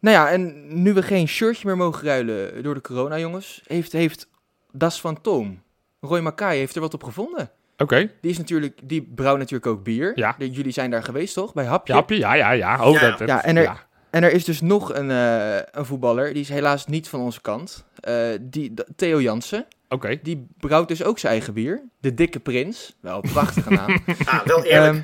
[0.00, 3.92] Nou ja, en nu we geen shirtje meer mogen ruilen door de corona, jongens, heeft,
[3.92, 4.28] heeft
[4.72, 5.62] Das van Toom,
[6.00, 7.50] Roy Mackay, heeft er wat op gevonden.
[7.76, 8.10] Oké.
[8.20, 10.12] Die is natuurlijk, die brouwt natuurlijk ook bier.
[10.14, 10.34] Ja.
[10.38, 11.52] De- jullie zijn daar geweest, toch?
[11.52, 11.92] Bij Hapje.
[11.94, 12.86] Ja, ja, ja, ja.
[12.86, 13.00] Oh, Ja.
[13.08, 13.88] dat, dat- Ja, en er- ja.
[14.10, 17.40] En er is dus nog een, eh, een voetballer, die is helaas niet van onze
[17.40, 17.84] kant.
[18.00, 20.18] Eh, die, Theo Jansen, Oké.
[20.22, 21.82] die brouwt dus ook zijn eigen bier.
[22.00, 22.96] De Dikke Prins.
[23.00, 23.98] Wel een prachtige naam.
[24.24, 25.02] Ah, wel eerlijk.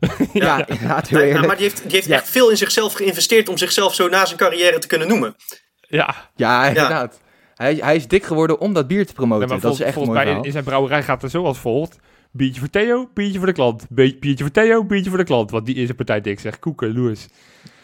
[0.00, 1.46] Ehm, ja, inderdaad, heel eerlijk.
[1.46, 2.14] maar die heeft, die heeft Ja.
[2.14, 5.36] echt veel in zichzelf geïnvesteerd om zichzelf zo na zijn carrière te kunnen noemen.
[5.80, 6.30] Ja.
[6.36, 7.20] Ja, inderdaad.
[7.54, 9.48] Hij, hij is dik geworden om dat bier te promoten.
[9.48, 11.98] Nee, dat is echt mooi mij in zijn brouwerij gaat het zo als volgt.
[12.30, 13.86] Biertje voor Theo, biertje voor de klant.
[13.88, 15.50] Biertje voor Theo, biertje voor de klant.
[15.50, 16.58] Want die is een partij dik, zeg.
[16.58, 17.28] Koeken, Louis.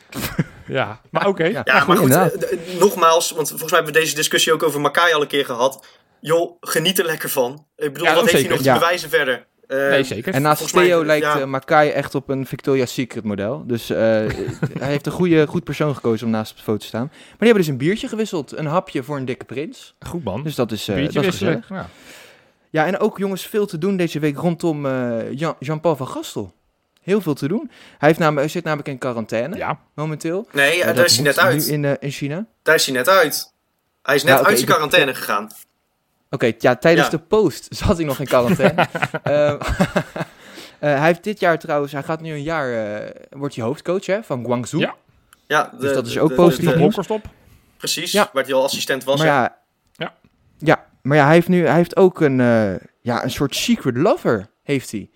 [0.67, 1.45] ja, maar oké.
[1.45, 1.61] Ja.
[1.65, 2.27] Ja, maar goed, eh,
[2.79, 5.87] nogmaals, want volgens mij hebben we deze discussie ook over Makai al een keer gehad.
[6.21, 7.67] Joh, geniet er lekker van.
[7.77, 8.79] Ik bedoel, Ja, wat dat heeft hij nog te Ja.
[8.79, 9.47] bewijzen verder?
[9.67, 10.35] Eh, Nee, zeker.
[10.35, 11.39] En naast Volgens mij, Theo lijkt ja.
[11.41, 13.65] eh Makai echt op een Victoria's Secret model.
[13.67, 13.99] Dus eh,
[14.79, 17.07] hij heeft een goede, goed persoon gekozen om naast op de foto te staan.
[17.11, 18.57] Maar die hebben dus een biertje gewisseld.
[18.57, 19.95] Een hapje voor een dikke prins.
[20.07, 20.43] Goed man.
[20.43, 21.63] Dus dat is, eh, Biertje dat is wisselen.
[21.63, 21.83] gezellig.
[21.83, 21.89] Ja.
[22.71, 26.53] Ja, en ook jongens, veel te doen deze week rondom eh, Jean- Jean-Paul van Gastel.
[27.03, 27.71] Heel veel te doen.
[27.99, 29.79] Hij, heeft namelijk, hij zit namelijk in quarantaine ja.
[29.95, 30.49] momenteel.
[30.53, 31.67] Nee, daar is hij net uit.
[31.67, 32.47] Nu in, in China.
[32.63, 33.53] Daar is hij net uit.
[34.03, 35.49] Hij is net uit zijn ik- quarantaine gegaan.
[36.31, 37.17] Oké, ja, tijdens Ja.
[37.17, 38.87] de post zat hij nog in quarantaine.
[39.23, 39.57] Ehm,
[40.79, 44.07] eh, hij heeft dit jaar trouwens, hij gaat nu een jaar, eh, wordt hij hoofdcoach
[44.07, 44.83] hè, van Guangzhou.
[44.83, 44.95] Ja.
[45.47, 46.83] Ja, Dus dat is ook positief de- nieuws.
[46.97, 47.25] Hokkerstop.
[47.77, 48.31] precies, Ja.
[48.33, 49.19] waar hij al assistent was.
[49.19, 49.33] maar hè.
[49.33, 49.57] ja,
[49.93, 50.15] Ja.
[50.59, 53.97] ja, maar ja, hij heeft nu, hij heeft ook een, eh, ja, een soort secret
[53.97, 55.11] lover, heeft hij.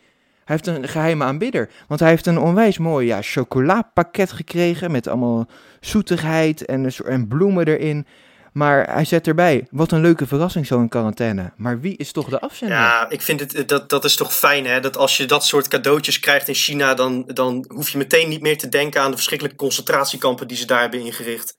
[0.45, 5.07] Hij heeft een geheime aanbidder, want hij heeft een onwijs mooi ja, chocolapakket gekregen met
[5.09, 5.47] allemaal
[5.81, 8.07] zoetigheid en, een soort- en bloemen erin.
[8.53, 11.53] Maar hij zet erbij, wat een leuke verrassing zo in quarantaine.
[11.57, 12.77] Maar wie is toch de afzender?
[12.77, 15.69] Ja, ik vind het, dat, dat is toch fijn hè, dat als je dat soort
[15.69, 19.17] cadeautjes krijgt in China, dan, dan hoef je meteen niet meer te denken aan de
[19.17, 21.57] verschrikkelijke concentratiekampen die ze daar hebben ingericht.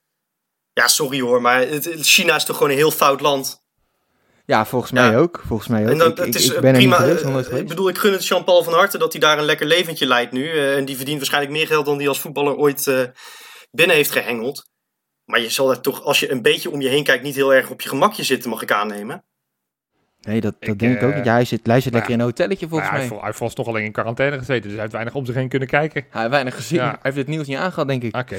[0.74, 3.62] Ja, sorry hoor, maar het, China is toch gewoon een heel fout land.
[4.46, 5.18] Ja, volgens mij Ja.
[5.18, 5.42] ook.
[5.48, 5.90] Volgens mij ook.
[5.92, 6.96] En dan, ik, het ik, is ik eh, ben prima.
[6.96, 9.66] geweest, eh, ik bedoel, ik gun het Jean-Paul van harte dat hij daar een lekker
[9.66, 10.50] leventje leidt nu.
[10.50, 13.02] eh, en die verdient waarschijnlijk meer geld dan hij als voetballer ooit eh,
[13.72, 14.72] binnen heeft gehengeld.
[15.26, 17.54] Maar je zal er toch, als je een beetje om je heen kijkt, niet heel
[17.54, 19.24] erg op je gemakje zitten, mag ik aannemen.
[20.22, 21.26] Nee, dat, dat Ik, denk ik ook eh, niet.
[21.26, 23.20] Ja, hij zit, hij zit nou lekker in een hotelletje volgens Maar mij.
[23.22, 25.68] hij, vast toch alleen in quarantaine gezeten, dus hij heeft weinig om zich heen kunnen
[25.68, 26.06] kijken.
[26.10, 26.80] Hij heeft weinig gezien.
[26.80, 26.88] Ja.
[26.90, 28.16] Hij heeft het nieuws niet aangehad, denk ik.
[28.16, 28.38] Oké.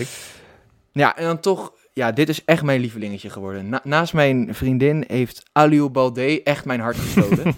[0.93, 1.73] Ja, en dan toch...
[1.93, 3.69] Ja, dit is echt mijn lievelingetje geworden.
[3.69, 7.55] Na- naast mijn vriendin heeft Aliou Balde echt mijn hart gestolen.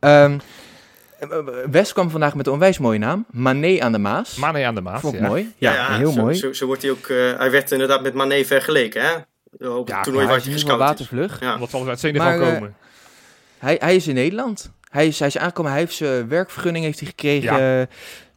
[0.00, 0.38] Ehm,
[1.70, 3.26] Wes kwam vandaag met een onwijs mooie naam.
[3.30, 4.36] Mané aan de Maas.
[4.36, 5.00] Mane aan de Maas.
[5.00, 5.26] Vond ik ja.
[5.26, 5.52] mooi.
[5.58, 6.34] Ja, heel zo, mooi.
[6.34, 7.06] Zo, zo wordt hij ook.
[7.06, 9.14] eh, hij werd inderdaad met Mané vergeleken, hè?
[9.68, 11.40] Op het Ja, toernooi waar hij gescout watervlug.
[11.40, 11.66] Ja.
[11.66, 12.74] Ze alles uit Senegal Maar, eh, komen.
[13.58, 14.72] Hij, hij is in Nederland.
[14.90, 17.88] Hij is, hij is aangekomen, hij heeft zijn werkvergunning heeft hij gekregen.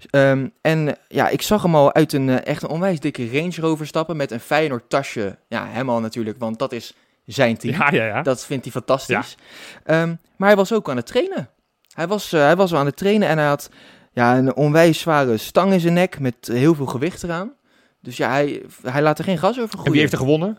[0.10, 3.56] Ehm, en ja, ik zag hem al uit een eh, echt een onwijs dikke Range
[3.60, 5.38] Rover stappen met een Feyenoord tasje.
[5.48, 6.94] Ja, hem al natuurlijk, want dat is
[7.26, 7.76] zijn team.
[7.76, 8.22] Ja, ja, ja.
[8.22, 9.36] Dat vindt hij fantastisch.
[9.84, 11.50] Ehm, maar hij was ook aan het trainen.
[11.96, 13.70] Hij was, eh, hij was al aan het trainen en hij had
[14.12, 17.54] ja, een onwijs zware stang in zijn nek met heel veel gewicht eraan.
[18.02, 19.92] Dus ja, hij, hij laat er geen gas over En groeien.
[19.92, 20.58] wie heeft er gewonnen?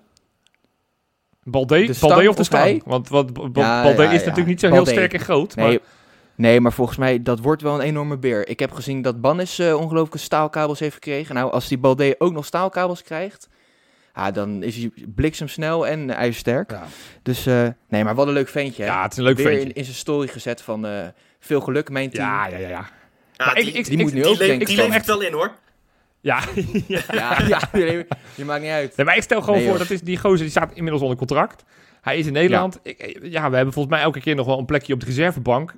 [1.42, 1.94] Balde?
[2.00, 2.82] Balde of de stang?
[2.84, 4.26] Want wat, Ja, Balde ja, is ja.
[4.26, 4.84] natuurlijk niet zo Balde.
[4.84, 5.54] heel sterk en groot.
[5.54, 5.78] Nee, Maar,
[6.34, 8.48] nee, maar volgens mij, dat wordt wel een enorme beer.
[8.48, 11.34] Ik heb gezien dat Bannis eh, ongelooflijke staalkabels heeft gekregen.
[11.34, 13.48] Nou, als die Balde ook nog staalkabels krijgt,
[14.14, 16.70] ja, dan is hij bliksemsnel en ijzersterk.
[16.70, 16.84] ja.
[17.22, 18.82] Dus, eh, nee, maar wat een leuk ventje.
[18.82, 18.88] hè?
[18.88, 19.64] ja, het is een leuk Weer ventje.
[19.68, 20.86] in, in zijn story gezet van
[21.46, 22.24] veel geluk, mijn team.
[22.28, 22.88] Ja, ja, ja, ja.
[23.32, 24.66] Ja, Maar die, ik- ik- die moet nu die ook denken.
[24.66, 25.50] die wel in hoor.
[26.20, 26.40] Ja,
[26.86, 27.00] ja.
[27.12, 28.96] Ja, ja, nee, je maakt niet uit.
[28.96, 31.16] Nee, maar ik stel gewoon Nee, voor, dat is die gozer die staat inmiddels onder
[31.18, 31.64] contract.
[32.00, 32.78] Hij is in Nederland.
[32.82, 35.06] Ik- eh, ja, we hebben volgens mij elke keer nog wel een plekje op de
[35.06, 35.74] reservebank.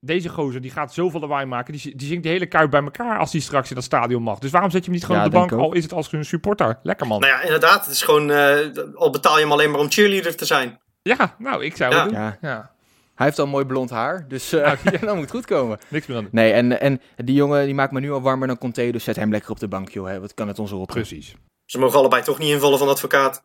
[0.00, 1.72] Deze gozer die gaat zoveel lawaai maken.
[1.72, 4.38] Die, die zingt de hele kuip bij elkaar als hij straks in dat stadion mag.
[4.38, 5.52] Dus waarom zet je hem niet gewoon Ja, op de bank?
[5.52, 6.78] Al is het als een supporter.
[6.82, 7.20] Lekker man.
[7.20, 7.84] Nou ja, inderdaad.
[7.84, 8.30] Het is gewoon.
[8.30, 8.56] eh,
[8.94, 10.78] al betaal je hem alleen maar om cheerleader te zijn.
[11.02, 12.00] Ja, nou, ik zou Ja.
[12.02, 12.18] het doen.
[12.18, 12.70] Ja, Ja,
[13.18, 15.78] hij heeft al mooi blond haar, dus eh, Nou, dat moet goed komen.
[15.88, 16.28] niks meer aan.
[16.30, 19.16] Nee, en, en die jongen die maakt me nu al warmer dan Conte, dus zet
[19.16, 20.06] hem lekker op de bank, joh.
[20.08, 20.20] Hè.
[20.20, 20.86] Wat kan het onze rot?
[20.86, 21.34] Precies.
[21.64, 23.42] Ze mogen allebei toch niet invallen van advocaat.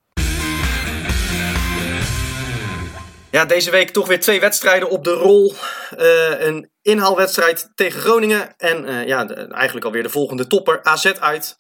[3.32, 5.54] Ja, deze week toch weer twee wedstrijden op de rol.
[5.98, 8.54] Eh, een inhaalwedstrijd tegen Groningen.
[8.58, 11.56] En eh, ja, de- eigenlijk alweer de volgende topper, AZ uit.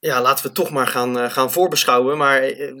[0.00, 2.16] Ja, laten we toch maar gaan, eh, gaan voorbeschouwen.
[2.16, 2.74] Maar eh,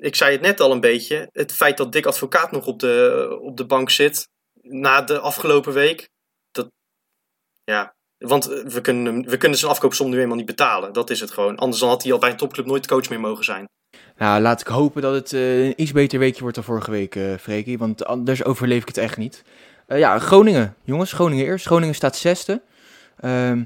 [0.00, 1.28] ik zei het net al een beetje.
[1.32, 4.28] Het feit dat Dick Advocaat nog op de, op de bank zit
[4.62, 6.08] na de afgelopen week.
[6.50, 6.68] Dat,
[7.64, 10.92] ja, want eh, we kunnen, we kunnen zijn afkoopsom nu eenmaal niet betalen.
[10.92, 11.56] Dat is het gewoon.
[11.56, 13.64] Anders dan had hij al bij een topclub nooit coach meer mogen zijn.
[14.16, 17.34] Nou, laat ik hopen dat het een iets beter weekje wordt dan vorige week, eh
[17.40, 17.78] Freekie.
[17.78, 19.44] Want anders overleef ik het echt niet.
[19.88, 20.76] Ja, Groningen.
[20.82, 21.66] Jongens, Groningen eerst.
[21.66, 22.62] Groningen staat zesde.
[23.16, 23.62] Ehm,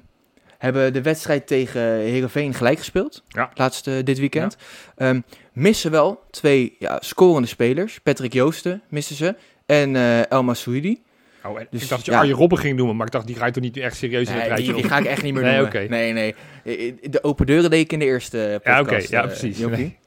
[0.60, 3.22] hebben de wedstrijd tegen Heerenveen gelijk gespeeld.
[3.28, 3.50] Ja.
[3.54, 4.56] Laatste dit weekend.
[4.96, 5.20] Ehm,
[5.52, 8.00] missen wel twee ja, scorende spelers.
[8.00, 9.34] Patrick Joosten missen ze.
[9.66, 11.02] En eh El Masouidi.
[11.44, 12.18] Oh, Dus, ik dacht dat je ja.
[12.18, 14.32] Arjen Robben ging noemen, maar ik dacht, die ga je toch niet echt serieus in
[14.34, 15.90] het Nee, rijtje die, ga ik echt niet meer Nee, noemen.
[15.90, 16.34] Nee, nee.
[16.64, 19.06] Eh, De open deuren deed ik in de eerste Ja, podcast.
[19.06, 19.58] oké, ja, eh, precies.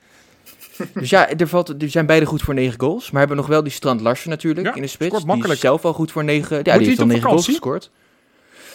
[0.93, 3.11] Dus ja, er, valt, er zijn beide goed voor 9 goals.
[3.11, 5.23] Maar hebben nog wel die Strand Larsen natuurlijk Ja, in de spits.
[5.23, 6.57] Die is zelf al goed voor 9.
[6.57, 7.91] Ja, hij die heeft al 9 goals gescoord.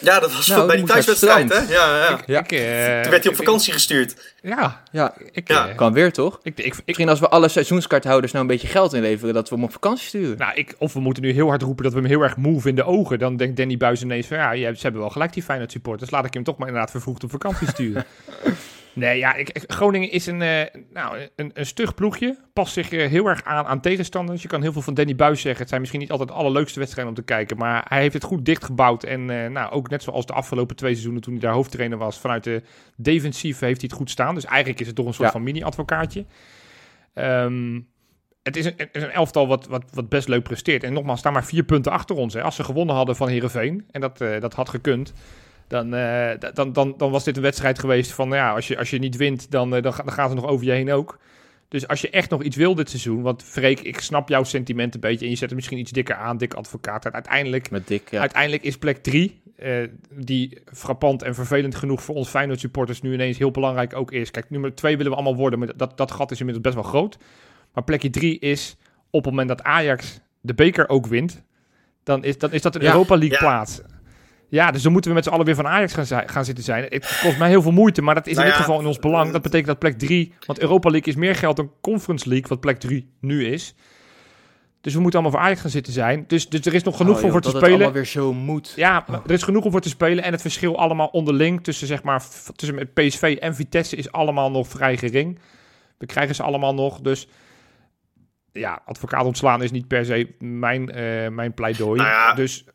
[0.01, 1.57] Ja, dat was Nou, bij die thuiswedstrijd, hè?
[1.73, 2.19] Ja, ja.
[2.25, 2.39] Ja.
[2.39, 2.59] Ik, eh,
[3.01, 4.33] Toen werd hij op ik- vakantie gestuurd.
[4.41, 5.67] Ja, Ja, ik, Ja.
[5.69, 6.39] eh, kan weer toch?
[6.43, 9.55] ik, ik, ik, Misschien als we alle seizoenskaarthouders nou een beetje geld inleveren, dat we
[9.55, 10.37] hem op vakantie sturen.
[10.37, 12.69] nou, ik, of we moeten nu heel hard roepen dat we hem heel erg move
[12.69, 13.19] in de ogen.
[13.19, 16.11] Dan denkt Danny Buis ineens van, ja, je- ze hebben wel gelijk die Feyenoord supporters.
[16.11, 18.05] Laat ik hem toch maar inderdaad vervroegd op vakantie sturen.
[18.99, 22.37] nee, ja, ik, Groningen is een, eh, nou, een, een stug ploegje.
[22.53, 24.41] Past zich eh, heel erg aan aan tegenstanders.
[24.41, 25.59] Je kan heel veel van Danny Buis zeggen.
[25.59, 27.57] Het zijn misschien niet altijd de allerleukste wedstrijden om te kijken.
[27.57, 29.03] Maar hij heeft het goed dichtgebouwd.
[29.03, 32.19] En eh, nou, ook net zoals de afgelopen twee seizoenen toen hij daar hoofdtrainer was.
[32.19, 32.63] Vanuit de
[32.95, 34.35] defensief heeft hij het goed staan.
[34.35, 35.33] Dus eigenlijk is het toch een soort Ja.
[35.33, 36.25] van mini-advocaatje.
[37.13, 37.79] Ehm,
[38.43, 40.83] het is een, het is een elftal wat, wat, wat best leuk presteert.
[40.83, 42.33] En nogmaals, staan maar vier punten achter ons.
[42.33, 42.41] Hè.
[42.41, 45.13] Als ze gewonnen hadden van Herenveen, en dat, dat had gekund,
[45.69, 48.77] dan, eh, dan, dan, dan was dit een wedstrijd geweest van, nou ja, als je,
[48.77, 51.19] als je niet wint, dan, eh, dan, dan gaat het nog over je heen ook.
[51.67, 54.93] Dus als je echt nog iets wil dit seizoen, want Freek, ik snap jouw sentiment
[54.93, 57.11] een beetje en je zet het misschien iets dikker aan, dik advocaat.
[57.11, 58.19] Uiteindelijk, Met Dick, ja.
[58.19, 59.41] uiteindelijk is plek 3,
[60.11, 64.31] die frappant en vervelend genoeg voor ons Feyenoord supporters nu ineens heel belangrijk ook is.
[64.31, 66.91] Kijk, nummer 2 willen we allemaal worden, maar dat, dat gat is inmiddels best wel
[66.91, 67.17] groot.
[67.73, 68.77] Maar plekje 3 is
[69.09, 71.43] op het moment dat Ajax de beker ook wint,
[72.03, 73.43] dan is, dan is dat een Ja, Europa League ja.
[73.43, 73.81] plaats.
[74.49, 76.63] Ja, dus dan moeten we met z'n allen weer van Ajax gaan, zi- gaan zitten
[76.63, 76.83] zijn.
[76.89, 78.87] Het kost mij heel veel moeite, maar dat is Nou in dit ja, geval in
[78.87, 79.31] ons belang.
[79.31, 82.59] Dat betekent dat plek 3, want Europa League is meer geld dan Conference League, wat
[82.59, 83.75] plek 3 nu is.
[84.81, 86.23] Dus we moeten allemaal voor Ajax gaan zitten zijn.
[86.27, 87.85] Dus, dus er is nog genoeg Oh, voor, joh, voor te dat het spelen.
[87.85, 88.73] allemaal weer zo moet.
[88.75, 90.23] Ja, er is genoeg om voor te spelen.
[90.23, 92.23] En het verschil allemaal onderling tussen, zeg maar,
[92.55, 95.39] tussen met PSV en Vitesse is allemaal nog vrij gering.
[95.97, 96.99] We krijgen ze allemaal nog.
[97.01, 97.27] Dus
[98.51, 101.97] ja, advocaat ontslaan is niet per se mijn, eh, mijn pleidooi.
[101.99, 102.65] Nou ja, dus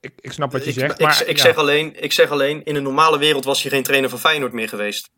[0.00, 0.92] ik, ik snap wat je Ik, zegt.
[0.92, 1.42] ik, Maar, ik, ja.
[1.42, 4.52] zeg alleen, ik zeg alleen, in een normale wereld was hij geen trainer van Feyenoord
[4.52, 5.10] meer geweest.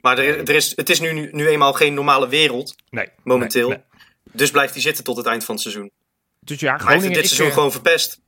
[0.00, 3.68] Maar er, er is, het is nu, nu, eenmaal geen normale wereld, nee, momenteel.
[3.68, 4.02] nee, nee.
[4.32, 5.90] Dus blijft hij zitten tot het eind van het seizoen.
[6.40, 8.20] Dus ja, hij heeft dit ik, seizoen eh, gewoon verpest.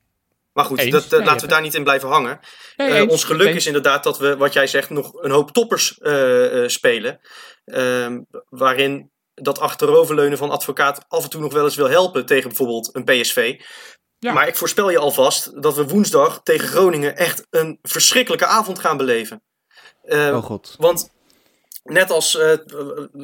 [0.52, 2.40] Maar goed, dat, Nee, laten we daar niet in blijven hangen.
[2.76, 6.62] Eh, ons geluk is inderdaad dat we, wat jij zegt, nog een hoop toppers eh,
[6.66, 7.20] spelen.
[7.64, 12.48] Ehm, waarin dat achteroverleunen van advocaat af en toe nog wel eens wil helpen tegen
[12.48, 13.60] bijvoorbeeld een PSV.
[14.18, 14.32] Ja.
[14.32, 18.96] Maar ik voorspel je alvast dat we woensdag tegen Groningen echt een verschrikkelijke avond gaan
[18.96, 19.42] beleven.
[20.02, 20.74] Eh, Oh god.
[20.78, 21.10] want
[21.82, 22.58] net als eh, eh,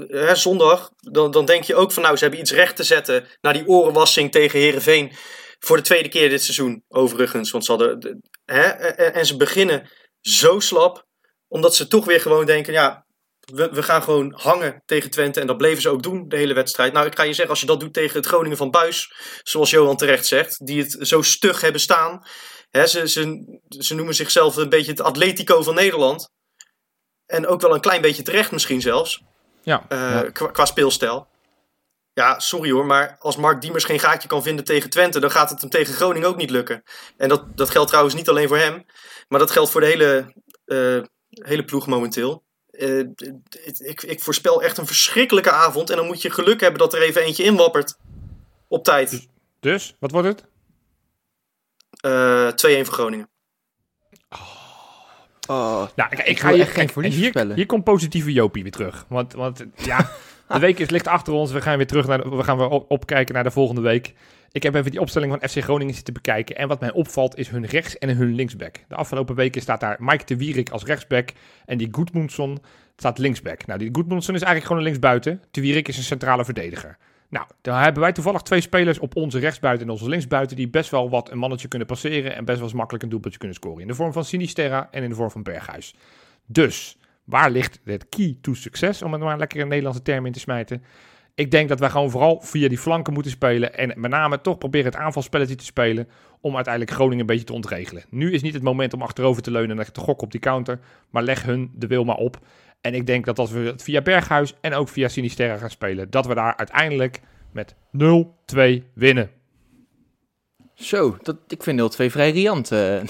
[0.09, 3.27] hè, zondag, dan, dan denk je ook van nou, ze hebben iets recht te zetten
[3.41, 5.13] na die orenwassing tegen Herenveen.
[5.59, 7.51] Voor de tweede keer dit seizoen, overigens.
[7.51, 8.01] Want ze hadden.
[8.01, 9.91] de- Hè, en, en ze beginnen
[10.21, 11.07] zo slap,
[11.49, 13.07] omdat ze toch weer gewoon denken: ja,
[13.55, 15.41] we, we gaan gewoon hangen tegen Twente.
[15.41, 16.93] En dat bleven ze ook doen, de hele wedstrijd.
[16.93, 19.13] Nou, ik ga je zeggen, als je dat doet tegen het Groningen van Buis,
[19.43, 22.23] zoals Johan terecht zegt, die het zo stug hebben staan.
[22.71, 26.31] Hè, ze, ze, ze noemen zichzelf een beetje het Atletico van Nederland.
[27.27, 29.23] En ook wel een klein beetje terecht misschien zelfs.
[29.63, 29.85] Ja.
[29.89, 30.31] eh, Ja.
[30.31, 31.31] Qua, qua speelstijl.
[32.15, 35.51] Ja, sorry hoor, maar als Mark Diemers geen gaatje kan vinden tegen Twente, dan gaat
[35.51, 36.83] het hem tegen Groningen ook niet lukken.
[37.17, 38.85] En dat, dat geldt trouwens niet alleen voor hem,
[39.29, 40.35] maar dat geldt voor de hele,
[40.65, 42.45] eh, hele ploeg momenteel.
[42.73, 42.99] Eh,
[43.79, 47.03] ik, ik voorspel echt een verschrikkelijke avond en dan moet je geluk hebben dat er
[47.03, 47.97] even eentje inwappert.
[48.69, 49.29] Op tijd.
[49.61, 50.45] Dus, wat wordt het?
[52.01, 52.49] Eh
[52.81, 53.29] 2-1 voor Groningen.
[55.49, 58.63] Oh, Nou, ik, ik Ik ga je echt geen verlies hier, hier komt positieve Jopie
[58.63, 59.05] weer terug.
[59.09, 60.11] Want, want ja,
[60.49, 61.53] de week is ligt achter ons.
[61.53, 64.15] We gaan weer terug naar de- we gaan weer op, opkijken naar de volgende week.
[64.53, 66.57] Ik heb even die opstelling van FC Groningen zitten bekijken.
[66.57, 68.85] En wat mij opvalt is hun rechts- en hun linksback.
[68.89, 71.33] De afgelopen weken staat daar Mike de Wierik als rechtsback.
[71.65, 72.63] En die Goedmundsson
[72.97, 73.67] staat linksback.
[73.67, 75.43] Nou, die Goedmundsson is eigenlijk gewoon een linksbuiten.
[75.51, 76.97] De Wierik is een centrale verdediger.
[77.29, 80.57] Nou, daar hebben wij toevallig twee spelers op onze rechtsbuiten en onze linksbuiten...
[80.57, 82.35] die best wel wat een mannetje kunnen passeren...
[82.35, 83.81] en best wel eens makkelijk een doelpuntje kunnen scoren.
[83.81, 85.95] In de vorm van Sinisterra en in de vorm van Berghuis.
[86.47, 90.33] Dus, waar ligt het key to succes, om het maar lekker een Nederlandse term in
[90.33, 90.83] te smijten?
[91.35, 93.75] Ik denk dat wij gewoon vooral via die flanken moeten spelen.
[93.75, 96.09] En met name toch proberen het aanvalspelletje te spelen.
[96.41, 98.05] Om uiteindelijk Groningen een beetje te ontregelen.
[98.11, 100.79] Nu is niet het moment om achterover te leunen en te gokken op die counter.
[101.11, 102.39] Maar leg hun de wil maar op.
[102.81, 106.11] En ik denk dat als we het via Berghuis en ook via Sinisterra gaan spelen.
[106.11, 107.21] Dat we daar uiteindelijk
[107.53, 109.31] met 0-2 winnen.
[110.75, 112.79] Zo, dat, ik vind 0-2 vrij riant eh,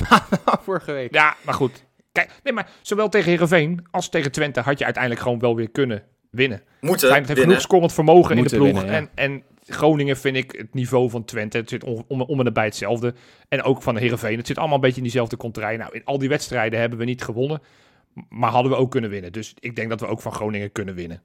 [0.46, 1.14] na vorige week.
[1.14, 1.84] Ja, maar goed.
[2.12, 5.70] Kijk, nee, maar zowel tegen Herenveen als tegen Twente had je uiteindelijk gewoon wel weer
[5.70, 6.02] kunnen
[6.32, 6.62] winnen.
[6.80, 7.44] Moeten Feyenoord heeft winnen.
[7.44, 8.82] genoeg scorend vermogen Moeten in de ploeg.
[8.82, 9.08] winnen, ja.
[9.14, 11.56] en, en Groningen vind ik het niveau van Twente.
[11.56, 13.14] Het zit om, om, om en nabij hetzelfde.
[13.48, 14.36] En ook van Herenveen.
[14.36, 15.76] Het zit allemaal een beetje in diezelfde kontrij.
[15.76, 17.62] Nou, in al die wedstrijden hebben we niet gewonnen.
[18.28, 19.32] Maar hadden we ook kunnen winnen.
[19.32, 21.22] Dus ik denk dat we ook van Groningen kunnen winnen.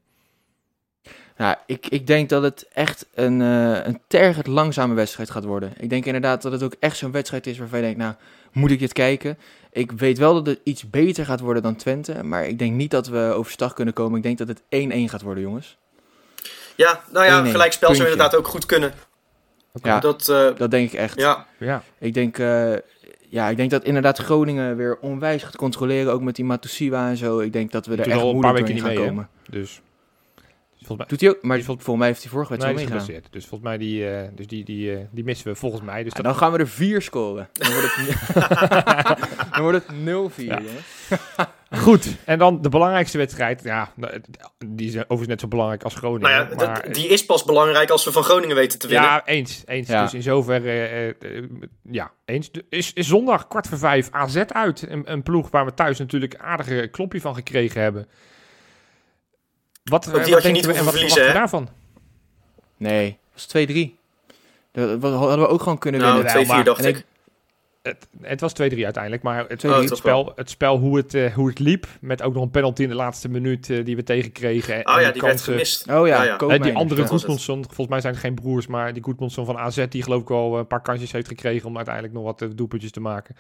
[1.38, 5.74] Nou, ik, ik denk dat het echt een, eh een tergend langzame wedstrijd gaat worden.
[5.78, 8.14] Ik denk inderdaad dat het ook echt zo'n wedstrijd is waarvan je denkt, nou,
[8.52, 9.38] moet ik dit kijken?
[9.72, 12.92] Ik weet wel dat het iets beter gaat worden dan Twente, maar ik denk niet
[12.92, 14.18] dat we overstag kunnen komen.
[14.18, 15.78] Ik denk dat het 1-1 gaat worden, jongens.
[16.76, 18.94] Ja, nou ja, 1-1, gelijkspel zou inderdaad ook goed kunnen.
[19.84, 21.20] Ja, Dat, eh, dat denk ik echt.
[21.20, 21.46] ja.
[21.58, 22.74] Ja, Ik denk, eh,
[23.30, 27.18] ja, ik denk dat inderdaad Groningen weer onwijs gaat controleren, ook met die Matusiwa en
[27.18, 27.40] zo.
[27.40, 29.26] Ik denk dat we er echt al een moeilijk paar weken doorheen niet gaan mee,
[29.26, 29.30] komen.
[29.50, 29.82] dus...
[30.88, 33.28] Volgens mij, Doet hij ook, maar volgens mij heeft hij vorige nee, wedstrijd geblesseerd.
[33.32, 36.04] Dus volgens mij die, eh, dus die, die, eh, die missen we volgens mij.
[36.04, 37.50] Dus Ja, dat, dan gaan we er vier scoren.
[37.54, 38.28] Dan wordt het,
[39.54, 40.60] dan wordt het 0-4, Ja.
[40.60, 40.86] jongens.
[41.86, 43.64] Goed, en dan de belangrijkste wedstrijd.
[43.64, 44.22] Ja, nou,
[44.66, 46.30] die is overigens net zo belangrijk als Groningen.
[46.30, 49.10] Nou ja, maar, die is pas belangrijk als we van Groningen weten te winnen.
[49.10, 49.64] Ja, eens.
[49.66, 49.88] eens.
[49.88, 50.04] Ja.
[50.04, 50.86] Dus in zoverre,
[51.20, 51.44] eh,
[51.92, 52.52] ja, eens.
[52.70, 54.86] Is, is zondag kwart voor vijf AZ uit.
[54.90, 58.08] Een, een ploeg waar we thuis natuurlijk een aardige klopje van gekregen hebben.
[59.90, 61.70] Wat, had wat je denken niet we en wat verwachten we daarvan?
[62.78, 63.96] Nee, dat was 2-3.
[64.72, 66.46] Dat hadden we ook gewoon kunnen nou, winnen.
[66.46, 66.98] 2-4 maar- dacht ik.
[66.98, 67.06] ik-
[67.82, 69.70] Het, het was 2-3 uiteindelijk, maar het, 2-3.
[69.70, 72.82] het, spel, het spel hoe het, eh, hoe het liep, met ook nog een penalty
[72.84, 74.76] in de laatste minuut eh, die we tegenkregen.
[74.76, 75.82] en- Oh en ja, de die werd kansen- gemist.
[75.90, 76.38] Oh ja, Ja, ja.
[76.38, 77.08] Eh, die andere ja.
[77.66, 80.58] volgens mij zijn het geen broers, maar die Goedmundsson van AZ, die geloof ik wel
[80.58, 83.36] een paar kansjes heeft gekregen om uiteindelijk nog wat doelpuntjes te maken.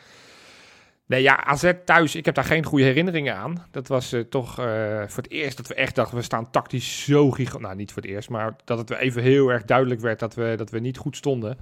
[1.07, 3.67] Nee, ja, AZ thuis, ik heb daar geen goede herinneringen aan.
[3.71, 4.65] Dat was eh, toch eh,
[5.07, 7.61] voor het eerst dat we echt dachten, we staan tactisch zo gigantisch.
[7.61, 10.53] Nou, niet voor het eerst, maar dat het even heel erg duidelijk werd dat we,
[10.57, 11.57] dat we niet goed stonden.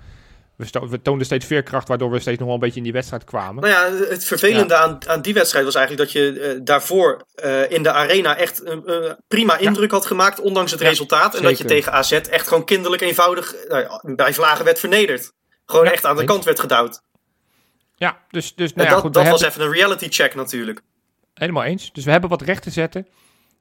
[0.56, 2.93] We, sto- we toonden steeds veerkracht, waardoor we steeds nog wel een beetje in die
[2.93, 3.64] wedstrijd kwamen.
[3.64, 7.26] Nou ja, het vervelende aan, aan die wedstrijd was eigenlijk dat je eh, daarvoor
[7.70, 11.36] in de arena echt een prima indruk had gemaakt, ondanks het Ja, resultaat.
[11.36, 13.56] En dat je tegen AZ echt gewoon kinderlijk eenvoudig
[14.02, 15.32] bij vlagen werd vernederd.
[15.66, 17.02] Gewoon echt aan de kant werd gedouwd.
[17.96, 20.82] Ja, dus, dus nou ja, dat, goed, dat was hebben- even een reality check natuurlijk.
[21.34, 21.93] Helemaal eens.
[21.93, 23.08] Dus we hebben wat recht te zetten.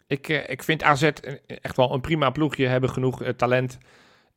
[0.06, 1.02] Ik, eh, ik vind AZ
[1.46, 2.66] echt wel een prima ploegje.
[2.66, 3.78] Hebben genoeg eh, talent.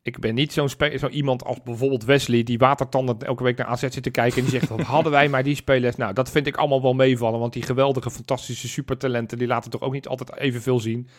[0.01, 2.43] Ik ben niet zo'n zo iemand als bijvoorbeeld Wesley...
[2.43, 4.37] die watertanden elke week naar AZ zit te kijken...
[4.37, 5.95] en die zegt, wat hadden wij maar die spelers.
[5.95, 7.39] Nou, dat vind ik allemaal wel meevallen...
[7.39, 9.37] want die geweldige, fantastische supertalenten...
[9.37, 11.09] die laten toch ook niet altijd evenveel zien.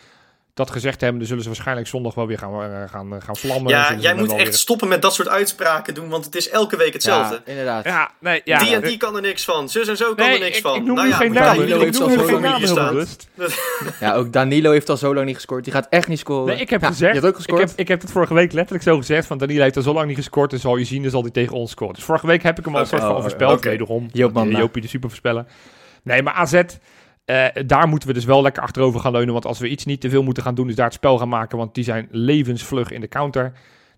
[0.58, 3.36] Dat gezegd hebben, dan zullen ze waarschijnlijk zondag wel weer gaan, eh, gaan, eh, gaan
[3.36, 3.70] vlammen.
[3.72, 6.76] Ja, jij moet echt weer- stoppen met dat soort uitspraken doen, want het is elke
[6.76, 7.34] week hetzelfde.
[7.34, 7.84] Ja, inderdaad.
[7.84, 8.58] Ja, nee, ja.
[8.58, 9.68] die en die kan er niks van.
[9.68, 10.74] Zus en zo kan Nee, er niks ik, van.
[10.76, 12.58] ik noem nou ja, geen daar Danilo heeft al zo lang
[12.94, 13.28] niet.
[14.00, 15.64] Ja, ook Danilo heeft al zo lang niet gescoord.
[15.64, 16.46] Die gaat echt niet scoren.
[16.46, 17.68] Nee, ik heb Ja, gezegd, Je hebt ook ik gescoord.
[17.70, 20.06] heb, ik heb het vorige week letterlijk zo gezegd, van Danilo heeft er zo lang
[20.06, 21.94] niet gescoord, en zal je zien, dan zal hij tegen ons scoren.
[21.94, 23.68] Dus vorige week heb ik hem al een soort van Oh, voorspeld, oké.
[23.68, 24.08] wederom.
[24.12, 24.50] Eh.
[24.58, 25.44] Jopie de supervoorspeller.
[26.02, 26.62] Nee, maar AZ,
[27.28, 30.00] eh, daar moeten we dus wel lekker achterover gaan leunen, want als we iets niet
[30.00, 32.90] te veel moeten gaan doen, is daar het spel gaan maken, want die zijn levensvlug
[32.90, 33.52] in de counter.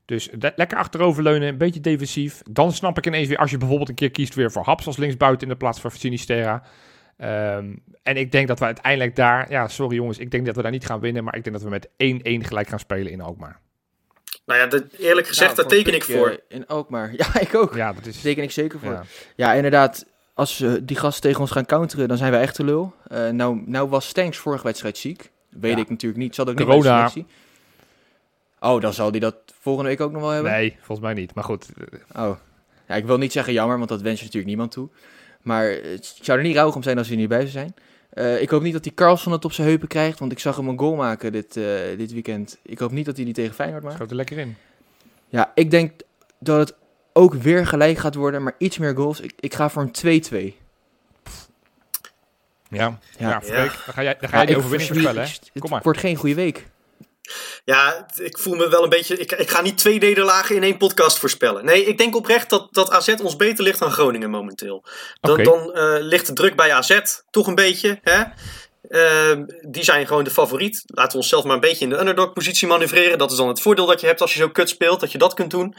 [0.04, 2.42] Dus le- lekker achterover leunen, een beetje defensief.
[2.50, 4.96] Dan snap ik ineens weer, als je bijvoorbeeld een keer kiest weer voor Haps als
[4.96, 6.62] linksbuiten in de plaats van Sinisterra.
[7.16, 10.62] Ehm, en ik denk dat we uiteindelijk daar, ja, sorry jongens, ik denk dat we
[10.62, 13.20] daar niet gaan winnen, maar ik denk dat we met 1-1 gelijk gaan spelen in
[13.20, 13.60] Alkmaar.
[14.46, 16.28] Nou ja, dat, eerlijk gezegd, Nou, daar teken ik voor.
[16.28, 17.12] eh, In Alkmaar.
[17.16, 17.74] Ja, ik ook.
[17.74, 18.20] Ja, dat Daar is.
[18.20, 18.92] teken ik zeker voor.
[18.92, 19.02] Ja,
[19.36, 19.52] Ja.
[19.54, 20.06] inderdaad.
[20.34, 22.92] Als eh, die gasten tegen ons gaan counteren, dan zijn we echt te lul.
[23.06, 25.30] Eh, nou, nou was Stanks vorige wedstrijd ziek.
[25.48, 25.78] Weet Ja.
[25.82, 26.34] ik natuurlijk niet.
[26.34, 27.08] Zat ook niet bij de Corona.
[27.08, 27.34] selectie.
[28.60, 30.52] Oh, dan zal hij dat volgende week ook nog wel hebben?
[30.52, 31.34] Nee, volgens mij niet.
[31.34, 31.66] Maar goed,
[32.12, 32.36] eh, Oh.
[32.88, 34.88] Ja, ik wil niet zeggen jammer, want dat wens je natuurlijk niemand toe.
[35.42, 37.74] Maar eh, het zou er niet rauwig om zijn als hij niet bij zou zijn.
[38.40, 40.68] Ik hoop niet dat die Carlson het op zijn heupen krijgt, want ik zag hem
[40.68, 41.54] een goal maken dit,
[41.96, 42.58] dit weekend.
[42.62, 43.94] Ik hoop niet dat hij die tegen Feyenoord maakt.
[43.96, 44.56] schoot er lekker in.
[45.28, 46.00] Ja, ik denk
[46.38, 46.78] dat het
[47.12, 49.20] ook weer gelijk gaat worden, maar iets meer goals.
[49.20, 50.22] Ik, ik ga voor een
[50.54, 50.54] 2-2.
[52.70, 53.28] Ja, ja.
[53.28, 53.40] Ja.
[53.42, 55.28] Freek, dan ga jij, dan ga Ja, jij die overwinning voorspellen, hè?
[55.28, 55.82] Het Kom maar.
[55.82, 56.66] wordt geen goede week.
[57.64, 59.16] Ja, ik voel me wel een beetje.
[59.18, 61.64] Ik, ik ga niet twee nederlagen in één podcast voorspellen.
[61.64, 64.84] Nee, ik denk oprecht dat, dat AZ ons beter ligt dan Groningen momenteel.
[65.20, 65.42] Dan, Oké.
[65.42, 67.00] dan eh, ligt de druk bij AZ
[67.30, 67.98] toch een beetje.
[68.02, 68.22] Hè?
[68.88, 70.82] Ehm, die zijn gewoon de favoriet.
[70.86, 73.18] Laten we onszelf maar een beetje in de underdog-positie manoeuvreren.
[73.18, 75.18] Dat is dan het voordeel dat je hebt als je zo kut speelt, dat je
[75.18, 75.74] dat kunt doen.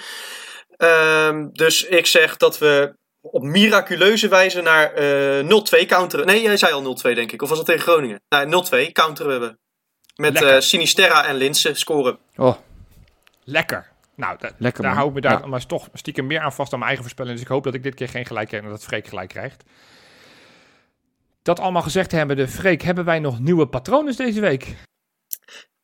[0.82, 6.26] Ehm, dus ik zeg dat we op miraculeuze wijze naar eh 0-2 counteren.
[6.26, 7.42] Nee, jij zei al 0-2 denk ik.
[7.42, 8.22] Of was dat tegen Groningen?
[8.30, 8.46] Nee,
[8.90, 9.58] 0-2 counteren we.
[10.16, 12.18] Met eh, Sinisterra en Linse scoren.
[12.36, 12.56] Oh,
[13.44, 13.90] Lekker.
[14.16, 15.00] Nou, da- Lekker, daar man.
[15.00, 15.46] hou ik me daar Ja.
[15.48, 17.34] maar toch stiekem meer aan vast dan mijn eigen voorspelling.
[17.36, 19.64] Dus ik hoop dat ik dit keer geen gelijk krijg en dat Freek gelijk krijgt.
[21.42, 24.76] Dat allemaal gezegd hebbende, Freek, hebben wij nog nieuwe patronen deze week?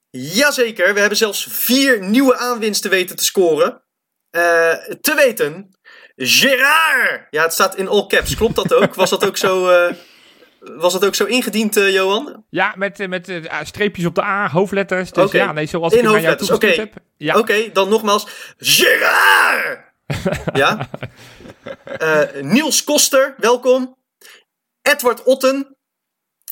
[0.10, 3.82] Jazeker, we hebben zelfs vier nieuwe aanwinsten weten te scoren.
[4.30, 5.78] Eh, te weten,
[6.16, 7.28] Gerard!
[7.30, 8.36] Ja, het staat in all caps.
[8.36, 8.96] Klopt dat ook?
[8.96, 9.94] Was dat ook zo, eh,
[10.60, 12.46] was dat ook zo ingediend, eh, Johan?
[12.50, 15.12] Ja, met, met eh, streepjes op de A, hoofdletters.
[15.12, 16.82] Dus ja, nee, zoals In ik hem naar jou hoofdletters, oké.
[16.82, 16.94] heb.
[17.18, 19.86] Ja, Oké, dan nogmaals, Gerard!
[20.54, 20.90] ja?
[22.42, 23.98] Niels Koster, welkom.
[24.82, 25.78] Edward Otten.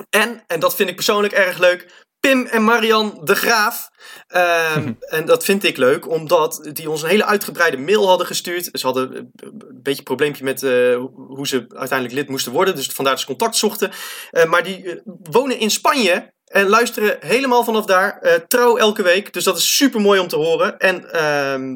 [0.09, 3.89] En, en dat vind ik persoonlijk erg leuk, Pim en Marian de Graaf.
[4.27, 8.69] Ehm, en dat vind ik leuk, omdat die ons een hele uitgebreide mail hadden gestuurd.
[8.73, 9.31] Ze hadden een
[9.73, 12.75] beetje een probleempje met eh, hoe ze uiteindelijk lid moesten worden.
[12.75, 13.91] Dus vandaar dat ze contact zochten.
[14.31, 18.19] Eh, maar die eh, wonen in Spanje en luisteren helemaal vanaf daar.
[18.19, 19.33] eh, trouw elke week.
[19.33, 20.77] Dus dat is super mooi om te horen.
[20.77, 21.75] En ehm,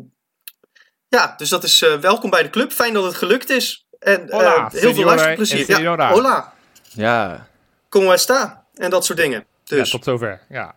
[1.08, 2.72] ja, dus dat is eh, welkom bij de club.
[2.72, 3.88] Fijn dat het gelukt is.
[4.00, 5.82] En eh, Hola, heel veel luisterplezier.
[5.82, 6.54] Ja, hola,
[6.93, 7.47] Ja,
[7.89, 8.68] como esta?
[8.74, 9.45] En dat soort dingen.
[9.70, 9.92] Dus.
[9.92, 10.42] ja, tot zover.
[10.50, 10.76] Ja.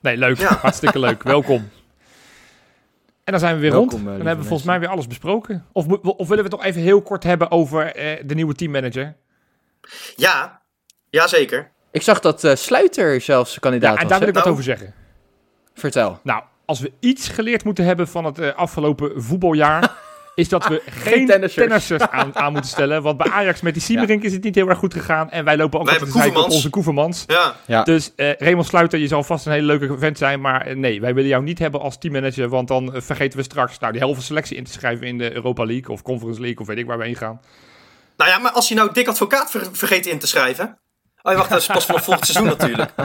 [0.00, 0.38] Nee, leuk.
[0.38, 0.54] Ja.
[0.62, 1.22] Hartstikke leuk.
[1.22, 1.68] Welkom.
[3.24, 4.02] En dan zijn we weer Welkom, rond.
[4.10, 5.66] eh, Dan hebben we volgens mij weer alles besproken.
[5.72, 9.14] Of, of willen we het nog even heel kort hebben over eh, de nieuwe teammanager?
[10.16, 10.60] Ja,
[11.10, 11.70] jazeker.
[11.90, 14.10] ik zag dat eh, Sluiter zelfs kandidaat Ja, en was.
[14.10, 14.54] daar wil ik wat Nou.
[14.56, 14.94] over zeggen.
[15.74, 16.20] Vertel.
[16.22, 19.92] Nou, als we iets geleerd moeten hebben van het eh, afgelopen voetbaljaar,
[20.34, 21.66] is dat we geen tennissers.
[21.66, 23.02] tennissers aan, aan moeten stellen.
[23.02, 25.30] Want bij Ajax met die Siemerink is het niet heel erg goed gegaan.
[25.30, 27.24] En wij lopen ook Wij altijd te op onze Koevermans.
[27.26, 27.56] Ja.
[27.66, 27.82] Ja.
[27.82, 30.40] Dus eh Raymond Sluiter, je zal vast een hele leuke vent zijn.
[30.40, 32.48] Maar eh, nee, wij willen jou niet hebben als teammanager.
[32.48, 35.18] Want dan eh, vergeten we straks nou, die helft van selectie in te schrijven in
[35.18, 37.40] de Europa League of Conference League of weet ik waar we heen gaan.
[38.16, 40.78] Nou ja, maar als je nou Dick Advocaat ver- vergeet in te schrijven.
[41.22, 42.90] Oh, je wacht, dat is pas vanaf volgend seizoen natuurlijk.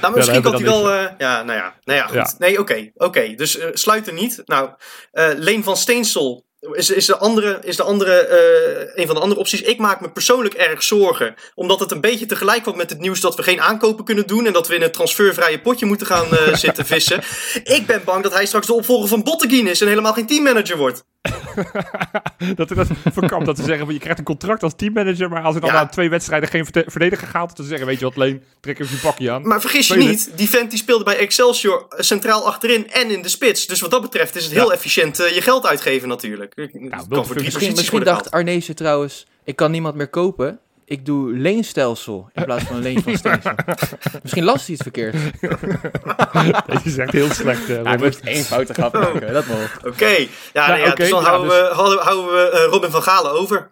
[0.00, 1.08] Nou, maar misschien hebben kan hij dan wel...
[1.08, 1.74] eh, ja, nou ja.
[1.84, 2.14] Nou ja, goed.
[2.14, 2.32] Ja.
[2.38, 2.90] Nee, oké.
[2.94, 3.34] oké.
[3.34, 4.42] Dus sluit er niet.
[4.44, 4.70] Nou,
[5.10, 9.20] eh, Leen van Steensel is, is, de andere, is de andere, eh, een van de
[9.20, 9.62] andere opties.
[9.62, 11.34] Ik maak me persoonlijk erg zorgen.
[11.54, 14.46] Omdat het een beetje tegelijk kwam met het nieuws dat we geen aankopen kunnen doen.
[14.46, 17.22] En dat we in het transfervrije potje moeten gaan eh, zitten vissen.
[17.64, 20.76] Ik ben bang dat hij straks de opvolger van Botteguin is en helemaal geen teammanager
[20.76, 21.04] wordt.
[22.56, 25.28] dat we dat dat ze zeggen, je krijgt een contract als teammanager.
[25.28, 25.76] Maar als er dan Ja.
[25.82, 29.02] na twee wedstrijden geen verdediger gaat, ze zeggen, weet je wat Leen, trek even je
[29.02, 29.46] pakje aan.
[29.46, 33.22] Maar vergis je niet, die vent die speelde bij Excelsior eh, centraal achterin en in
[33.22, 33.66] de spits.
[33.66, 36.52] Dus wat dat betreft is het heel efficiënt eh, je geld uitgeven natuurlijk.
[36.56, 38.30] Het kan wilt voor u drie Misschien, dacht.
[38.30, 40.58] Arnezen trouwens, ik kan niemand meer kopen.
[40.86, 43.52] Ik doe leenstelsel in plaats van leen van steensel.
[44.22, 45.14] Misschien las hij iets verkeerd.
[46.84, 49.78] Is echt heel slecht, eh, Ja, moest één foute grap maken, dat mag.
[49.92, 52.50] Oké, ja, Nou, nee, ja, oké, dus dan ja, houden, dus- we, houden, houden we
[52.50, 53.70] eh, Robin van Galen over.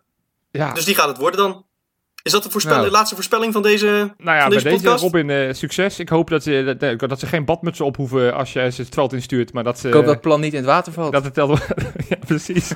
[0.51, 1.67] Ja, Dus die gaat het worden dan.
[2.23, 2.85] Is dat de, voorspel- Nou.
[2.87, 3.87] de laatste voorspelling van deze...
[3.87, 5.03] nou ja, van bij deze deze podcast?
[5.03, 5.99] Robin, eh, succes.
[5.99, 8.95] Ik hoop dat ze, dat, dat ze geen badmutsen op hoeven als je ze het
[8.95, 9.53] veld instuurt.
[9.53, 9.89] Maar dat ze...
[9.89, 11.13] Ik hoop dat het plan niet in het water valt.
[11.13, 11.59] dat het telt.
[12.09, 12.73] ja, precies.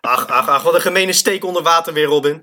[0.00, 2.42] Ach, ach, ach, wat een gemene steek onder water weer, Robin.